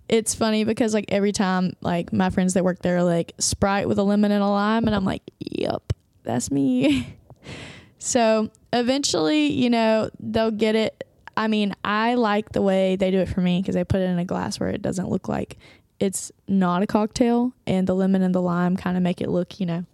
it's 0.09 0.35
funny 0.35 0.65
because 0.65 0.93
like 0.93 1.07
every 1.09 1.33
time 1.33 1.75
like 1.81 2.13
my 2.13 2.29
friends 2.29 2.55
that 2.55 2.65
work 2.65 2.81
there 2.81 2.99
are 2.99 3.03
like 3.03 3.33
Sprite 3.39 3.89
with 3.89 3.99
a 3.99 4.03
lemon 4.03 4.33
and 4.33 4.43
a 4.43 4.47
lime 4.47 4.87
and 4.87 4.95
I'm 4.95 5.07
like, 5.07 5.23
"Yep, 5.39 5.95
that's 6.23 6.51
me." 6.51 7.17
so, 7.99 8.51
eventually, 8.73 9.47
you 9.47 9.71
know, 9.71 10.11
they'll 10.21 10.51
get 10.51 10.75
it. 10.75 11.05
I 11.39 11.49
mean, 11.49 11.75
I 11.83 12.15
like 12.15 12.53
the 12.53 12.61
way 12.61 12.97
they 12.97 13.11
do 13.11 13.21
it 13.21 13.31
for 13.31 13.41
me 13.41 13.63
because 13.63 13.75
they 13.75 13.85
put 13.85 14.01
it 14.01 14.11
in 14.11 14.19
a 14.19 14.27
glass 14.27 14.61
where 14.61 14.69
it 14.69 14.83
doesn't 14.83 15.09
look 15.09 15.27
like 15.27 15.57
it's 16.01 16.33
not 16.49 16.83
a 16.83 16.87
cocktail 16.87 17.53
and 17.67 17.87
the 17.87 17.95
lemon 17.95 18.23
and 18.23 18.35
the 18.35 18.43
lime 18.43 18.77
kind 18.77 18.97
of 18.97 19.03
make 19.03 19.21
it 19.21 19.29
look, 19.29 19.61
you 19.61 19.67
know, 19.67 19.85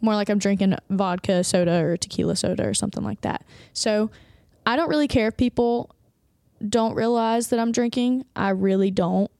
more 0.00 0.14
like 0.14 0.28
I'm 0.28 0.38
drinking 0.38 0.76
vodka 0.90 1.44
soda 1.44 1.82
or 1.82 1.96
tequila 1.96 2.36
soda 2.36 2.66
or 2.66 2.74
something 2.74 3.04
like 3.04 3.22
that. 3.22 3.44
So, 3.72 4.10
I 4.66 4.74
don't 4.74 4.88
really 4.88 5.08
care 5.08 5.28
if 5.28 5.36
people 5.36 5.94
don't 6.66 6.94
realize 6.94 7.48
that 7.48 7.60
I'm 7.60 7.72
drinking. 7.72 8.24
I 8.34 8.50
really 8.50 8.90
don't. 8.90 9.30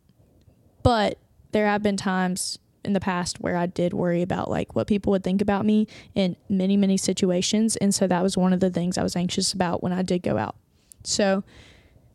But 0.83 1.19
there 1.53 1.67
have 1.67 1.83
been 1.83 1.97
times 1.97 2.59
in 2.85 2.93
the 2.93 3.01
past 3.01 3.41
where 3.41 3.57
I 3.57 3.67
did 3.67 3.93
worry 3.93 4.23
about 4.23 4.49
like 4.49 4.77
what 4.77 4.87
people 4.87 5.11
would 5.11 5.25
think 5.25 5.43
about 5.43 5.67
me 5.67 5.89
in 6.15 6.37
many, 6.49 6.77
many 6.77 6.97
situations. 6.97 7.77
And 7.77 7.95
so 7.95 8.07
that 8.07 8.23
was 8.23 8.37
one 8.37 8.53
of 8.53 8.61
the 8.61 8.71
things 8.71 8.97
I 8.97 9.03
was 9.03 9.17
anxious 9.17 9.53
about 9.53 9.83
when 9.83 9.93
I 9.93 10.03
did 10.03 10.23
go 10.23 10.39
out. 10.39 10.55
So 11.03 11.43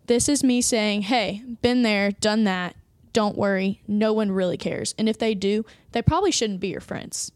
this 0.07 0.29
is 0.29 0.43
me 0.43 0.61
saying, 0.61 1.03
hey, 1.03 1.43
been 1.61 1.81
there, 1.81 2.11
done 2.11 2.45
that. 2.45 2.75
Don't 3.13 3.37
worry. 3.37 3.81
No 3.87 4.13
one 4.13 4.31
really 4.31 4.57
cares. 4.57 4.95
And 4.97 5.09
if 5.09 5.17
they 5.17 5.35
do, 5.35 5.65
they 5.91 6.01
probably 6.01 6.31
shouldn't 6.31 6.61
be 6.61 6.69
your 6.69 6.79
friends. 6.79 7.33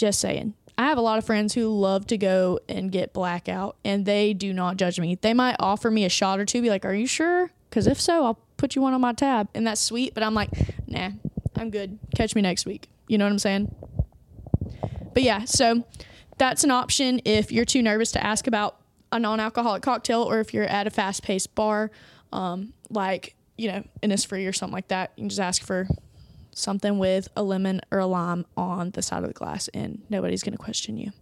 Just 0.00 0.20
saying. 0.20 0.54
I 0.78 0.84
have 0.84 0.96
a 0.96 1.02
lot 1.02 1.18
of 1.18 1.26
friends 1.26 1.52
who 1.52 1.68
love 1.68 2.06
to 2.06 2.16
go 2.16 2.58
and 2.70 2.90
get 2.90 3.12
blackout 3.12 3.76
and 3.84 4.06
they 4.06 4.32
do 4.32 4.54
not 4.54 4.78
judge 4.78 4.98
me. 4.98 5.18
They 5.20 5.34
might 5.34 5.56
offer 5.58 5.90
me 5.90 6.06
a 6.06 6.08
shot 6.08 6.40
or 6.40 6.46
two, 6.46 6.62
be 6.62 6.70
like, 6.70 6.86
Are 6.86 6.94
you 6.94 7.06
sure? 7.06 7.50
Because 7.68 7.86
if 7.86 8.00
so, 8.00 8.24
I'll 8.24 8.38
put 8.56 8.74
you 8.74 8.80
one 8.80 8.94
on 8.94 9.02
my 9.02 9.12
tab. 9.12 9.48
And 9.54 9.66
that's 9.66 9.78
sweet, 9.78 10.14
but 10.14 10.22
I'm 10.22 10.32
like, 10.32 10.48
Nah, 10.86 11.10
I'm 11.54 11.68
good. 11.68 11.98
Catch 12.14 12.34
me 12.34 12.40
next 12.40 12.64
week. 12.64 12.88
You 13.08 13.18
know 13.18 13.26
what 13.26 13.32
I'm 13.32 13.38
saying? 13.40 13.74
But 15.12 15.22
yeah, 15.22 15.44
so 15.44 15.84
that's 16.38 16.64
an 16.64 16.70
option 16.70 17.20
if 17.26 17.52
you're 17.52 17.66
too 17.66 17.82
nervous 17.82 18.10
to 18.12 18.24
ask 18.24 18.46
about 18.46 18.78
a 19.12 19.18
non 19.18 19.38
alcoholic 19.38 19.82
cocktail 19.82 20.22
or 20.22 20.40
if 20.40 20.54
you're 20.54 20.64
at 20.64 20.86
a 20.86 20.90
fast 20.90 21.22
paced 21.22 21.54
bar, 21.54 21.90
um, 22.32 22.72
like, 22.88 23.34
you 23.58 23.70
know, 23.70 23.84
Innisfree 24.02 24.48
or 24.48 24.54
something 24.54 24.72
like 24.72 24.88
that. 24.88 25.12
You 25.16 25.24
can 25.24 25.28
just 25.28 25.40
ask 25.40 25.62
for 25.62 25.86
something 26.52 26.98
with 26.98 27.28
a 27.36 27.42
lemon 27.42 27.80
or 27.90 27.98
a 27.98 28.06
lime 28.06 28.46
on 28.56 28.90
the 28.90 29.02
side 29.02 29.22
of 29.22 29.28
the 29.28 29.34
glass 29.34 29.68
and 29.68 30.02
nobody's 30.08 30.42
going 30.42 30.52
to 30.52 30.58
question 30.58 30.96
you, 30.96 31.12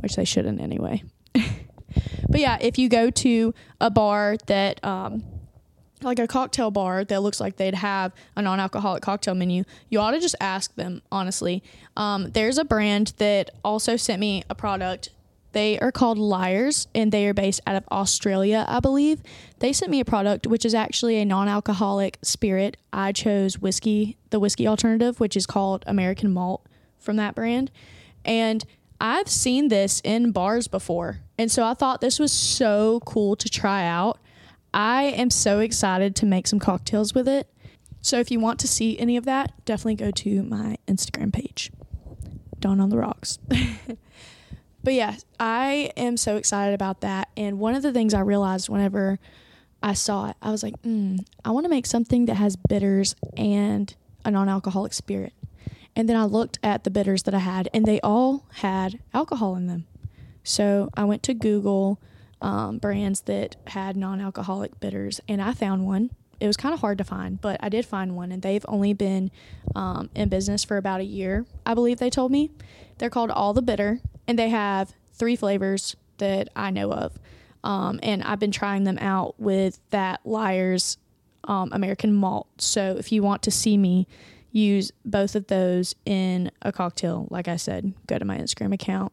which 0.00 0.16
they 0.16 0.24
shouldn't 0.24 0.60
anyway. 0.60 1.02
but 1.34 2.40
yeah, 2.40 2.58
if 2.60 2.78
you 2.78 2.88
go 2.88 3.10
to 3.10 3.54
a 3.80 3.90
bar 3.90 4.36
that, 4.46 4.84
um, 4.84 5.24
like 6.02 6.18
a 6.18 6.26
cocktail 6.26 6.70
bar 6.70 7.04
that 7.04 7.22
looks 7.22 7.40
like 7.40 7.56
they'd 7.56 7.74
have 7.74 8.12
a 8.36 8.42
non 8.42 8.60
alcoholic 8.60 9.02
cocktail 9.02 9.34
menu, 9.34 9.64
you 9.88 9.98
ought 10.00 10.12
to 10.12 10.20
just 10.20 10.36
ask 10.40 10.74
them, 10.74 11.02
honestly. 11.10 11.62
Um, 11.96 12.30
there's 12.30 12.58
a 12.58 12.64
brand 12.64 13.14
that 13.18 13.50
also 13.64 13.96
sent 13.96 14.20
me 14.20 14.44
a 14.50 14.54
product. 14.54 15.10
They 15.54 15.78
are 15.78 15.92
called 15.92 16.18
Lyre's 16.18 16.88
and 16.96 17.12
they 17.12 17.28
are 17.28 17.32
based 17.32 17.60
out 17.64 17.76
of 17.76 17.84
Australia, 17.92 18.64
I 18.68 18.80
believe. 18.80 19.22
They 19.60 19.72
sent 19.72 19.88
me 19.88 20.00
a 20.00 20.04
product 20.04 20.48
which 20.48 20.64
is 20.64 20.74
actually 20.74 21.16
a 21.18 21.24
non 21.24 21.46
alcoholic 21.46 22.18
spirit. 22.22 22.76
I 22.92 23.12
chose 23.12 23.60
whiskey, 23.60 24.16
the 24.30 24.40
whiskey 24.40 24.66
alternative, 24.66 25.20
which 25.20 25.36
is 25.36 25.46
called 25.46 25.84
American 25.86 26.32
Malt 26.32 26.66
from 26.98 27.14
that 27.16 27.36
brand. 27.36 27.70
And 28.24 28.64
I've 29.00 29.28
seen 29.28 29.68
this 29.68 30.00
in 30.02 30.32
bars 30.32 30.66
before. 30.66 31.20
And 31.38 31.52
so 31.52 31.64
I 31.64 31.74
thought 31.74 32.00
this 32.00 32.18
was 32.18 32.32
so 32.32 32.98
cool 33.06 33.36
to 33.36 33.48
try 33.48 33.86
out. 33.86 34.18
I 34.72 35.04
am 35.04 35.30
so 35.30 35.60
excited 35.60 36.16
to 36.16 36.26
make 36.26 36.48
some 36.48 36.58
cocktails 36.58 37.14
with 37.14 37.28
it. 37.28 37.48
So 38.00 38.18
if 38.18 38.32
you 38.32 38.40
want 38.40 38.58
to 38.58 38.68
see 38.68 38.98
any 38.98 39.16
of 39.16 39.24
that, 39.26 39.52
definitely 39.64 39.94
go 39.94 40.10
to 40.10 40.42
my 40.42 40.78
Instagram 40.88 41.32
page, 41.32 41.70
Donn 42.58 42.80
on 42.80 42.90
the 42.90 42.98
Rocks. 42.98 43.38
but 44.84 44.92
yeah, 44.92 45.16
I 45.40 45.90
am 45.96 46.16
so 46.16 46.36
excited 46.36 46.74
about 46.74 47.00
that. 47.00 47.30
And 47.36 47.58
one 47.58 47.74
of 47.74 47.82
the 47.82 47.92
things 47.92 48.12
I 48.12 48.20
realized 48.20 48.68
whenever 48.68 49.18
I 49.82 49.94
saw 49.94 50.28
it, 50.30 50.36
I 50.42 50.50
was 50.50 50.62
like, 50.62 50.80
mm, 50.82 51.24
I 51.44 51.50
want 51.50 51.64
to 51.64 51.70
make 51.70 51.86
something 51.86 52.26
that 52.26 52.34
has 52.34 52.56
bitters 52.56 53.16
and 53.36 53.94
a 54.24 54.30
non 54.30 54.48
alcoholic 54.48 54.92
spirit. 54.92 55.32
And 55.96 56.08
then 56.08 56.16
I 56.16 56.24
looked 56.24 56.58
at 56.62 56.84
the 56.84 56.90
bitters 56.90 57.22
that 57.22 57.34
I 57.34 57.38
had, 57.38 57.68
and 57.72 57.86
they 57.86 58.00
all 58.00 58.46
had 58.54 59.00
alcohol 59.12 59.56
in 59.56 59.68
them. 59.68 59.86
So 60.42 60.90
I 60.94 61.04
went 61.04 61.22
to 61.24 61.34
Google 61.34 62.00
um, 62.42 62.78
brands 62.78 63.22
that 63.22 63.56
had 63.68 63.96
non 63.96 64.20
alcoholic 64.20 64.80
bitters, 64.80 65.20
and 65.28 65.40
I 65.40 65.52
found 65.54 65.86
one. 65.86 66.10
It 66.40 66.46
was 66.46 66.56
kind 66.56 66.74
of 66.74 66.80
hard 66.80 66.98
to 66.98 67.04
find, 67.04 67.40
but 67.40 67.58
I 67.62 67.68
did 67.68 67.86
find 67.86 68.16
one, 68.16 68.32
and 68.32 68.42
they've 68.42 68.66
only 68.68 68.92
been 68.92 69.30
um, 69.74 70.10
in 70.14 70.28
business 70.28 70.64
for 70.64 70.76
about 70.76 71.00
a 71.00 71.04
year, 71.04 71.46
I 71.64 71.74
believe 71.74 71.98
they 71.98 72.10
told 72.10 72.32
me. 72.32 72.50
They're 72.98 73.08
called 73.08 73.30
All 73.30 73.54
the 73.54 73.62
Bitter, 73.62 74.00
and 74.26 74.38
they 74.38 74.48
have 74.48 74.92
three 75.12 75.36
flavors 75.36 75.96
that 76.18 76.48
I 76.54 76.70
know 76.70 76.92
of. 76.92 77.18
Um, 77.62 77.98
and 78.02 78.22
I've 78.22 78.38
been 78.38 78.50
trying 78.50 78.84
them 78.84 78.98
out 78.98 79.38
with 79.40 79.80
that 79.90 80.20
Lyre's 80.24 80.98
um, 81.44 81.70
American 81.72 82.12
malt. 82.12 82.48
So 82.58 82.96
if 82.98 83.10
you 83.10 83.22
want 83.22 83.42
to 83.42 83.50
see 83.50 83.76
me 83.76 84.06
use 84.52 84.92
both 85.04 85.34
of 85.34 85.46
those 85.46 85.94
in 86.04 86.50
a 86.62 86.72
cocktail, 86.72 87.26
like 87.30 87.48
I 87.48 87.56
said, 87.56 87.94
go 88.06 88.18
to 88.18 88.24
my 88.24 88.38
Instagram 88.38 88.72
account 88.72 89.12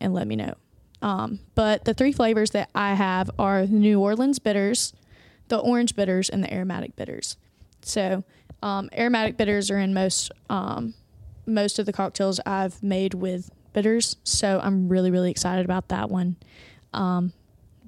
and 0.00 0.14
let 0.14 0.26
me 0.26 0.36
know. 0.36 0.54
Um, 1.02 1.40
but 1.54 1.84
the 1.86 1.94
three 1.94 2.12
flavors 2.12 2.50
that 2.50 2.70
I 2.74 2.94
have 2.94 3.30
are 3.38 3.66
the 3.66 3.72
New 3.72 4.00
Orleans 4.00 4.38
bitters, 4.38 4.92
the 5.48 5.58
orange 5.58 5.96
bitters, 5.96 6.28
and 6.28 6.44
the 6.44 6.52
aromatic 6.52 6.94
bitters. 6.96 7.36
So 7.82 8.24
um, 8.62 8.90
aromatic 8.96 9.36
bitters 9.36 9.70
are 9.70 9.78
in 9.78 9.94
most 9.94 10.30
um, 10.50 10.94
most 11.46 11.78
of 11.78 11.86
the 11.86 11.92
cocktails 11.92 12.38
I've 12.46 12.82
made 12.82 13.14
with 13.14 13.50
bitters. 13.72 14.16
So 14.24 14.60
I'm 14.62 14.88
really, 14.88 15.10
really 15.10 15.30
excited 15.30 15.64
about 15.64 15.88
that 15.88 16.10
one. 16.10 16.36
Um, 16.92 17.32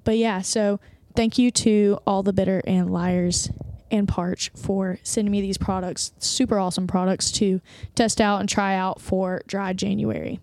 but 0.04 0.16
yeah, 0.16 0.40
so 0.40 0.80
thank 1.14 1.38
you 1.38 1.50
to 1.50 1.98
all 2.06 2.22
the 2.22 2.32
bitter 2.32 2.62
and 2.66 2.90
Lyre's 2.90 3.50
and 3.90 4.08
Parch 4.08 4.50
for 4.56 4.98
sending 5.02 5.30
me 5.30 5.40
these 5.40 5.58
products, 5.58 6.12
super 6.18 6.58
awesome 6.58 6.86
products 6.86 7.30
to 7.32 7.60
test 7.94 8.20
out 8.20 8.40
and 8.40 8.48
try 8.48 8.74
out 8.74 9.00
for 9.00 9.42
dry 9.46 9.72
January. 9.72 10.40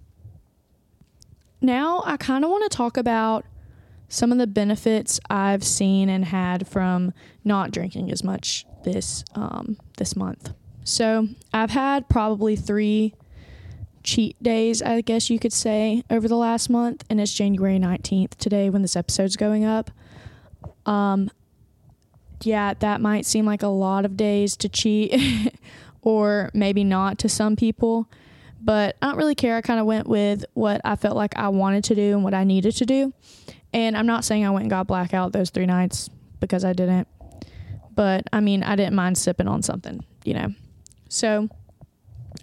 Now, 1.62 2.04
I 2.06 2.16
kind 2.18 2.46
of 2.46 2.52
want 2.52 2.70
to 2.70 2.78
talk 2.78 2.96
about 2.96 3.46
some 4.08 4.32
of 4.32 4.38
the 4.38 4.48
benefits 4.48 5.20
I've 5.30 5.64
seen 5.64 6.10
and 6.10 6.26
had 6.26 6.68
from 6.68 7.14
not 7.44 7.72
drinking 7.72 8.12
as 8.12 8.24
much 8.24 8.66
this 8.84 9.24
um, 9.36 9.78
this 9.98 10.16
month. 10.16 10.54
So 10.84 11.28
I've 11.54 11.70
had 11.72 12.10
probably 12.10 12.56
three 12.56 13.14
cheat 14.04 14.42
days, 14.42 14.82
I 14.82 15.02
guess 15.02 15.30
you 15.30 15.40
could 15.40 15.54
say, 15.54 16.04
over 16.10 16.28
the 16.28 16.38
last 16.38 16.70
month, 16.70 17.04
and 17.10 17.20
it's 17.20 17.34
January 17.34 17.80
19th 17.80 18.36
today 18.36 18.70
when 18.70 18.82
this 18.82 18.96
episode's 18.96 19.36
going 19.36 19.66
up. 19.66 19.92
Um, 20.86 21.30
yeah, 22.42 22.74
that 22.76 23.02
might 23.02 23.26
seem 23.26 23.46
like 23.46 23.64
a 23.64 23.68
lot 23.68 24.06
of 24.06 24.16
days 24.16 24.56
to 24.58 24.70
cheat, 24.70 25.54
or 26.02 26.50
maybe 26.54 26.84
not 26.84 27.18
to 27.20 27.30
some 27.30 27.56
people, 27.56 28.10
but 28.62 28.96
I 29.02 29.08
don't 29.08 29.18
really 29.18 29.36
care. 29.36 29.56
I 29.56 29.62
kind 29.62 29.80
of 29.80 29.86
went 29.86 30.08
with 30.08 30.46
what 30.54 30.82
I 30.84 30.96
felt 30.96 31.16
like 31.16 31.36
I 31.38 31.50
wanted 31.50 31.84
to 31.86 31.96
do 31.96 32.14
and 32.14 32.24
what 32.24 32.34
I 32.34 32.44
needed 32.44 32.76
to 32.78 32.86
do. 32.86 33.14
And 33.74 33.96
I'm 33.96 34.08
not 34.08 34.26
saying 34.26 34.46
I 34.46 34.50
went 34.50 34.64
and 34.64 34.70
got 34.70 34.88
blackout 34.88 35.32
those 35.32 35.50
three 35.50 35.66
nights 35.66 36.10
because 36.40 36.66
I 36.66 36.74
didn't, 36.74 37.08
but 37.96 38.24
I 38.34 38.40
mean, 38.40 38.64
I 38.64 38.76
didn't 38.76 38.96
mind 38.96 39.18
sipping 39.18 39.48
on 39.48 39.62
something, 39.62 40.04
you 40.24 40.34
know. 40.34 40.54
So, 41.10 41.50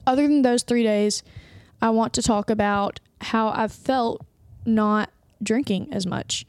other 0.07 0.23
than 0.23 0.43
those 0.43 0.63
three 0.63 0.83
days, 0.83 1.23
I 1.81 1.91
want 1.91 2.13
to 2.15 2.23
talk 2.23 2.51
about 2.51 3.01
how 3.21 3.49
I've 3.49 3.73
felt 3.73 4.25
not 4.65 5.11
drinking 5.43 5.89
as 5.93 6.07
much. 6.07 6.47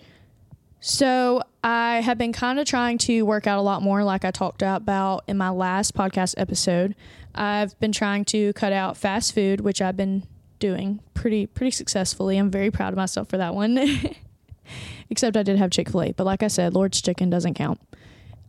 So, 0.79 1.41
I 1.63 2.01
have 2.01 2.17
been 2.17 2.31
kind 2.31 2.59
of 2.59 2.65
trying 2.65 2.97
to 2.99 3.23
work 3.23 3.45
out 3.45 3.59
a 3.59 3.61
lot 3.61 3.81
more, 3.81 4.03
like 4.03 4.23
I 4.23 4.31
talked 4.31 4.61
about 4.61 5.23
in 5.27 5.37
my 5.37 5.49
last 5.49 5.93
podcast 5.95 6.35
episode. 6.37 6.95
I've 7.35 7.77
been 7.79 7.91
trying 7.91 8.25
to 8.25 8.53
cut 8.53 8.71
out 8.71 8.95
fast 8.95 9.33
food, 9.33 9.61
which 9.61 9.81
I've 9.81 9.97
been 9.97 10.23
doing 10.59 11.01
pretty 11.13 11.45
pretty 11.45 11.71
successfully. 11.71 12.37
I'm 12.37 12.49
very 12.49 12.71
proud 12.71 12.93
of 12.93 12.97
myself 12.97 13.29
for 13.29 13.37
that 13.37 13.53
one. 13.53 13.77
Except 15.09 15.37
I 15.37 15.43
did 15.43 15.57
have 15.57 15.71
Chick 15.71 15.89
Fil 15.89 16.03
A, 16.03 16.11
but 16.13 16.25
like 16.25 16.43
I 16.43 16.47
said, 16.47 16.73
Lord's 16.73 17.01
Chicken 17.01 17.29
doesn't 17.29 17.55
count. 17.55 17.79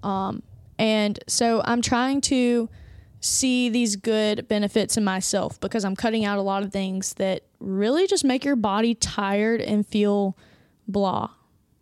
Um, 0.03 0.43
and 0.79 1.19
so 1.27 1.63
I'm 1.65 1.83
trying 1.83 2.21
to 2.23 2.69
see 3.21 3.69
these 3.69 3.97
good 3.97 4.47
benefits 4.49 4.97
in 4.97 5.05
myself 5.05 5.61
because 5.61 5.85
I'm 5.85 5.97
cutting 5.97 6.25
out 6.25 6.39
a 6.39 6.43
lot 6.43 6.63
of 6.63 6.73
things 6.73 7.15
that 7.15 7.43
really 7.61 8.07
just 8.07 8.25
make 8.25 8.45
your 8.45 8.57
body 8.57 8.95
tired 8.95 9.61
and 9.61 9.87
feel 9.87 10.37
blah 10.87 11.31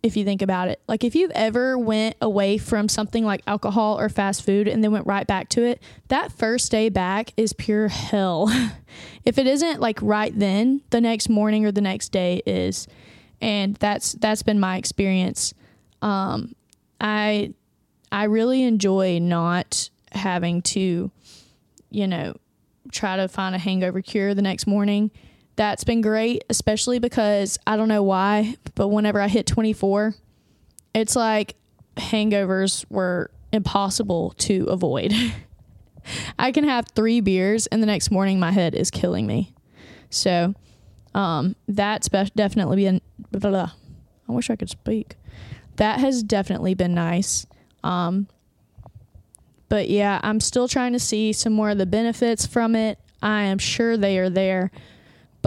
if 0.03 0.15
you 0.15 0.23
think 0.23 0.41
about 0.41 0.67
it. 0.67 0.81
Like 0.87 1.03
if 1.03 1.15
you've 1.15 1.31
ever 1.31 1.77
went 1.77 2.15
away 2.21 2.57
from 2.57 2.89
something 2.89 3.23
like 3.25 3.41
alcohol 3.47 3.99
or 3.99 4.09
fast 4.09 4.45
food 4.45 4.67
and 4.67 4.83
then 4.83 4.91
went 4.91 5.05
right 5.05 5.27
back 5.27 5.49
to 5.49 5.63
it, 5.63 5.81
that 6.07 6.31
first 6.31 6.71
day 6.71 6.89
back 6.89 7.33
is 7.37 7.53
pure 7.53 7.87
hell. 7.87 8.49
if 9.25 9.37
it 9.37 9.47
isn't 9.47 9.79
like 9.79 9.99
right 10.01 10.37
then, 10.37 10.81
the 10.89 11.01
next 11.01 11.29
morning 11.29 11.65
or 11.65 11.71
the 11.71 11.81
next 11.81 12.09
day 12.09 12.41
is. 12.45 12.87
And 13.41 13.75
that's 13.75 14.13
that's 14.13 14.43
been 14.43 14.59
my 14.59 14.77
experience. 14.77 15.53
Um 16.01 16.55
I 16.99 17.53
I 18.11 18.23
really 18.25 18.63
enjoy 18.63 19.19
not 19.19 19.89
having 20.11 20.61
to 20.61 21.11
you 21.89 22.07
know 22.07 22.35
try 22.91 23.17
to 23.17 23.27
find 23.27 23.53
a 23.53 23.57
hangover 23.57 24.01
cure 24.01 24.33
the 24.33 24.41
next 24.41 24.65
morning 24.67 25.11
that's 25.57 25.83
been 25.83 26.01
great, 26.01 26.43
especially 26.49 26.99
because 26.99 27.57
I 27.67 27.75
don't 27.75 27.87
know 27.87 28.03
why, 28.03 28.55
but 28.75 28.87
whenever 28.89 29.19
I 29.19 29.27
hit 29.27 29.47
24, 29.47 30.13
it's 30.93 31.15
like 31.15 31.55
hangovers 31.97 32.85
were 32.89 33.31
impossible 33.51 34.35
to 34.37 34.65
avoid. 34.65 35.13
I 36.39 36.51
can 36.51 36.63
have 36.63 36.85
three 36.95 37.19
beers 37.21 37.67
and 37.67 37.81
the 37.81 37.87
next 37.87 38.11
morning 38.11 38.39
my 38.39 38.51
head 38.51 38.75
is 38.75 38.91
killing 38.91 39.25
me. 39.25 39.53
So, 40.11 40.53
um, 41.15 41.55
that's 41.67 42.07
be- 42.07 42.31
definitely 42.35 42.83
been. 42.83 43.01
Blah, 43.31 43.49
blah, 43.49 43.71
I 44.29 44.31
wish 44.31 44.49
I 44.49 44.55
could 44.55 44.69
speak. 44.69 45.15
That 45.77 45.99
has 45.99 46.21
definitely 46.21 46.75
been 46.75 46.93
nice. 46.93 47.47
Um, 47.83 48.27
but 49.69 49.89
yeah, 49.89 50.19
I'm 50.23 50.39
still 50.39 50.67
trying 50.67 50.93
to 50.93 50.99
see 50.99 51.33
some 51.33 51.53
more 51.53 51.69
of 51.69 51.77
the 51.77 51.85
benefits 51.85 52.45
from 52.45 52.75
it. 52.75 52.99
I 53.21 53.43
am 53.43 53.57
sure 53.57 53.97
they 53.97 54.17
are 54.19 54.29
there 54.29 54.71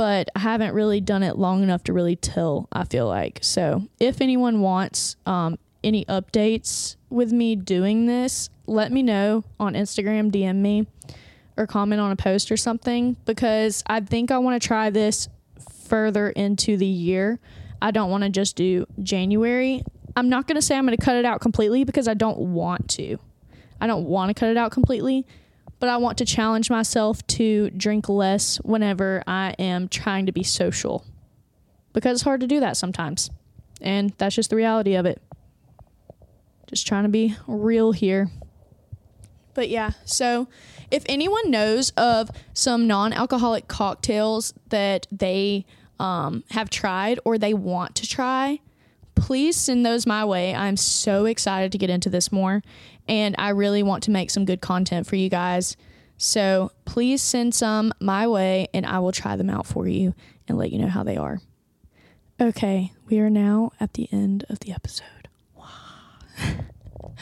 but 0.01 0.31
I 0.35 0.39
haven't 0.39 0.73
really 0.73 1.03
done 1.03 1.23
it 1.23 1.37
long 1.37 1.63
enough 1.63 1.85
to 1.85 1.93
really 1.93 2.17
tell, 2.17 2.69
I 2.73 2.85
feel 2.85 3.07
like. 3.07 3.41
So 3.43 3.87
if 3.99 4.23
anyone 4.23 4.63
wants 4.63 5.17
um, 5.27 5.59
any 5.85 6.07
updates 6.07 6.97
with 7.11 7.33
me 7.33 7.55
doing 7.55 8.07
this, 8.07 8.49
let 8.67 8.93
me 8.93 9.03
know 9.03 9.45
on 9.59 9.75
Instagram, 9.75 10.31
DM 10.31 10.57
me, 10.57 10.87
or 11.57 11.67
comment 11.67 12.01
on 12.01 12.13
a 12.13 12.17
post 12.17 12.51
or 12.51 12.57
something 12.57 13.17
because 13.27 13.83
I 13.87 14.01
think 14.01 14.31
I 14.31 14.39
want 14.39 14.61
to 14.61 14.67
try 14.67 14.89
this 14.89 15.29
further 15.87 16.31
into 16.31 16.77
the 16.77 16.87
year. 16.87 17.39
I 17.83 17.91
don't 17.91 18.11
want 18.11 18.25
to 18.25 18.31
just 18.31 18.57
do 18.57 18.87
January. 19.03 19.83
I'm 20.17 20.29
not 20.29 20.47
going 20.47 20.57
to 20.57 20.63
say 20.63 20.77
I'm 20.77 20.87
going 20.87 20.97
to 20.97 21.05
cut 21.05 21.17
it 21.17 21.25
out 21.25 21.41
completely 21.41 21.85
because 21.85 22.09
I 22.09 22.15
don't 22.15 22.39
want 22.39 22.89
to. 22.91 23.19
I 23.81 23.87
don't 23.87 24.05
want 24.05 24.31
to 24.31 24.35
cut 24.35 24.51
it 24.51 24.57
out 24.57 24.73
completely, 24.73 25.27
but 25.79 25.89
I 25.89 25.97
want 25.97 26.19
to 26.19 26.25
challenge 26.25 26.71
myself 26.71 27.27
to 27.29 27.71
drink 27.71 28.09
less 28.09 28.59
whenever 28.59 29.23
I 29.27 29.55
am 29.59 29.89
trying 29.89 30.27
to 30.27 30.33
be 30.33 30.43
social 30.43 31.05
because 31.93 32.17
it's 32.17 32.23
hard 32.23 32.41
to 32.41 32.47
do 32.47 32.61
that 32.61 32.77
sometimes. 32.77 33.31
And 33.81 34.13
that's 34.19 34.35
just 34.35 34.51
the 34.51 34.57
reality 34.57 34.95
of 34.95 35.07
it. 35.07 35.23
Just 36.67 36.87
trying 36.87 37.05
to 37.05 37.09
be 37.09 37.35
real 37.47 37.93
here. 37.93 38.31
But 39.55 39.69
yeah, 39.69 39.93
so 40.05 40.49
if 40.91 41.05
anyone 41.09 41.51
knows 41.51 41.91
of 41.91 42.31
some 42.55 42.87
non 42.87 43.13
alcoholic 43.13 43.69
cocktails 43.69 44.55
that 44.69 45.07
they 45.11 45.67
um, 45.99 46.45
have 46.51 46.71
tried 46.71 47.19
or 47.25 47.39
they 47.39 47.55
want 47.55 47.97
to 47.97 48.07
try, 48.07 48.61
please 49.15 49.57
send 49.57 49.85
those 49.85 50.07
my 50.07 50.25
way. 50.25 50.55
I'm 50.55 50.77
so 50.77 51.27
excited 51.27 51.73
to 51.73 51.79
get 51.79 51.91
into 51.91 52.09
this 52.09 52.31
more 52.31 52.63
and 53.11 53.35
I 53.39 53.49
really 53.49 53.83
want 53.83 54.05
to 54.05 54.13
make 54.13 54.31
some 54.31 54.45
good 54.45 54.61
content 54.61 55.07
for 55.07 55.17
you 55.17 55.29
guys. 55.29 55.77
So 56.17 56.71
please 56.85 57.21
send 57.21 57.55
some 57.55 57.93
my 58.01 58.29
way 58.29 58.69
and 58.73 58.87
I 58.87 59.01
will 59.01 59.11
try 59.11 59.35
them 59.35 59.51
out 59.51 59.67
for 59.67 59.89
you 59.89 60.15
and 60.47 60.57
let 60.57 60.71
you 60.71 60.79
know 60.79 60.87
how 60.87 61.03
they 61.03 61.17
are. 61.17 61.41
Okay, 62.41 62.93
we 63.07 63.19
are 63.19 63.29
now 63.29 63.73
at 63.81 63.95
the 63.95 64.09
end 64.13 64.47
of 64.49 64.61
the 64.61 64.73
episode. 64.73 65.29
Wow. 65.57 65.67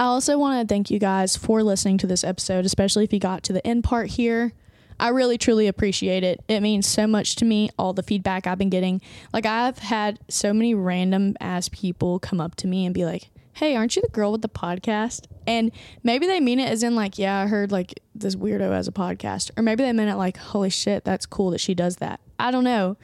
I 0.00 0.04
also 0.04 0.38
want 0.38 0.60
to 0.60 0.72
thank 0.72 0.90
you 0.90 0.98
guys 0.98 1.36
for 1.36 1.62
listening 1.62 1.98
to 1.98 2.06
this 2.08 2.24
episode, 2.24 2.66
especially 2.66 3.04
if 3.04 3.12
you 3.12 3.20
got 3.20 3.44
to 3.44 3.52
the 3.52 3.64
end 3.66 3.84
part 3.84 4.08
here. 4.08 4.52
I 5.00 5.08
really 5.10 5.38
truly 5.38 5.68
appreciate 5.68 6.24
it. 6.24 6.42
It 6.48 6.60
means 6.60 6.86
so 6.88 7.06
much 7.06 7.36
to 7.36 7.44
me, 7.44 7.70
all 7.78 7.92
the 7.92 8.02
feedback 8.02 8.48
I've 8.48 8.58
been 8.58 8.70
getting. 8.70 9.00
Like, 9.32 9.46
I've 9.46 9.78
had 9.78 10.18
so 10.28 10.52
many 10.52 10.74
random 10.74 11.36
ass 11.40 11.68
people 11.68 12.18
come 12.18 12.40
up 12.40 12.56
to 12.56 12.66
me 12.66 12.84
and 12.84 12.92
be 12.92 13.04
like, 13.04 13.30
hey, 13.58 13.74
aren't 13.74 13.96
you 13.96 14.02
the 14.02 14.08
girl 14.08 14.30
with 14.30 14.42
the 14.42 14.48
podcast? 14.48 15.26
And 15.44 15.72
maybe 16.04 16.28
they 16.28 16.38
mean 16.38 16.60
it 16.60 16.68
as 16.68 16.84
in 16.84 16.94
like, 16.94 17.18
yeah, 17.18 17.40
I 17.40 17.48
heard 17.48 17.72
like 17.72 18.00
this 18.14 18.36
weirdo 18.36 18.70
has 18.70 18.86
a 18.86 18.92
podcast. 18.92 19.50
Or 19.56 19.64
maybe 19.64 19.82
they 19.82 19.92
meant 19.92 20.10
it 20.10 20.14
like, 20.14 20.36
holy 20.36 20.70
shit, 20.70 21.04
that's 21.04 21.26
cool 21.26 21.50
that 21.50 21.58
she 21.60 21.74
does 21.74 21.96
that. 21.96 22.20
I 22.38 22.52
don't 22.52 22.62
know. 22.62 22.96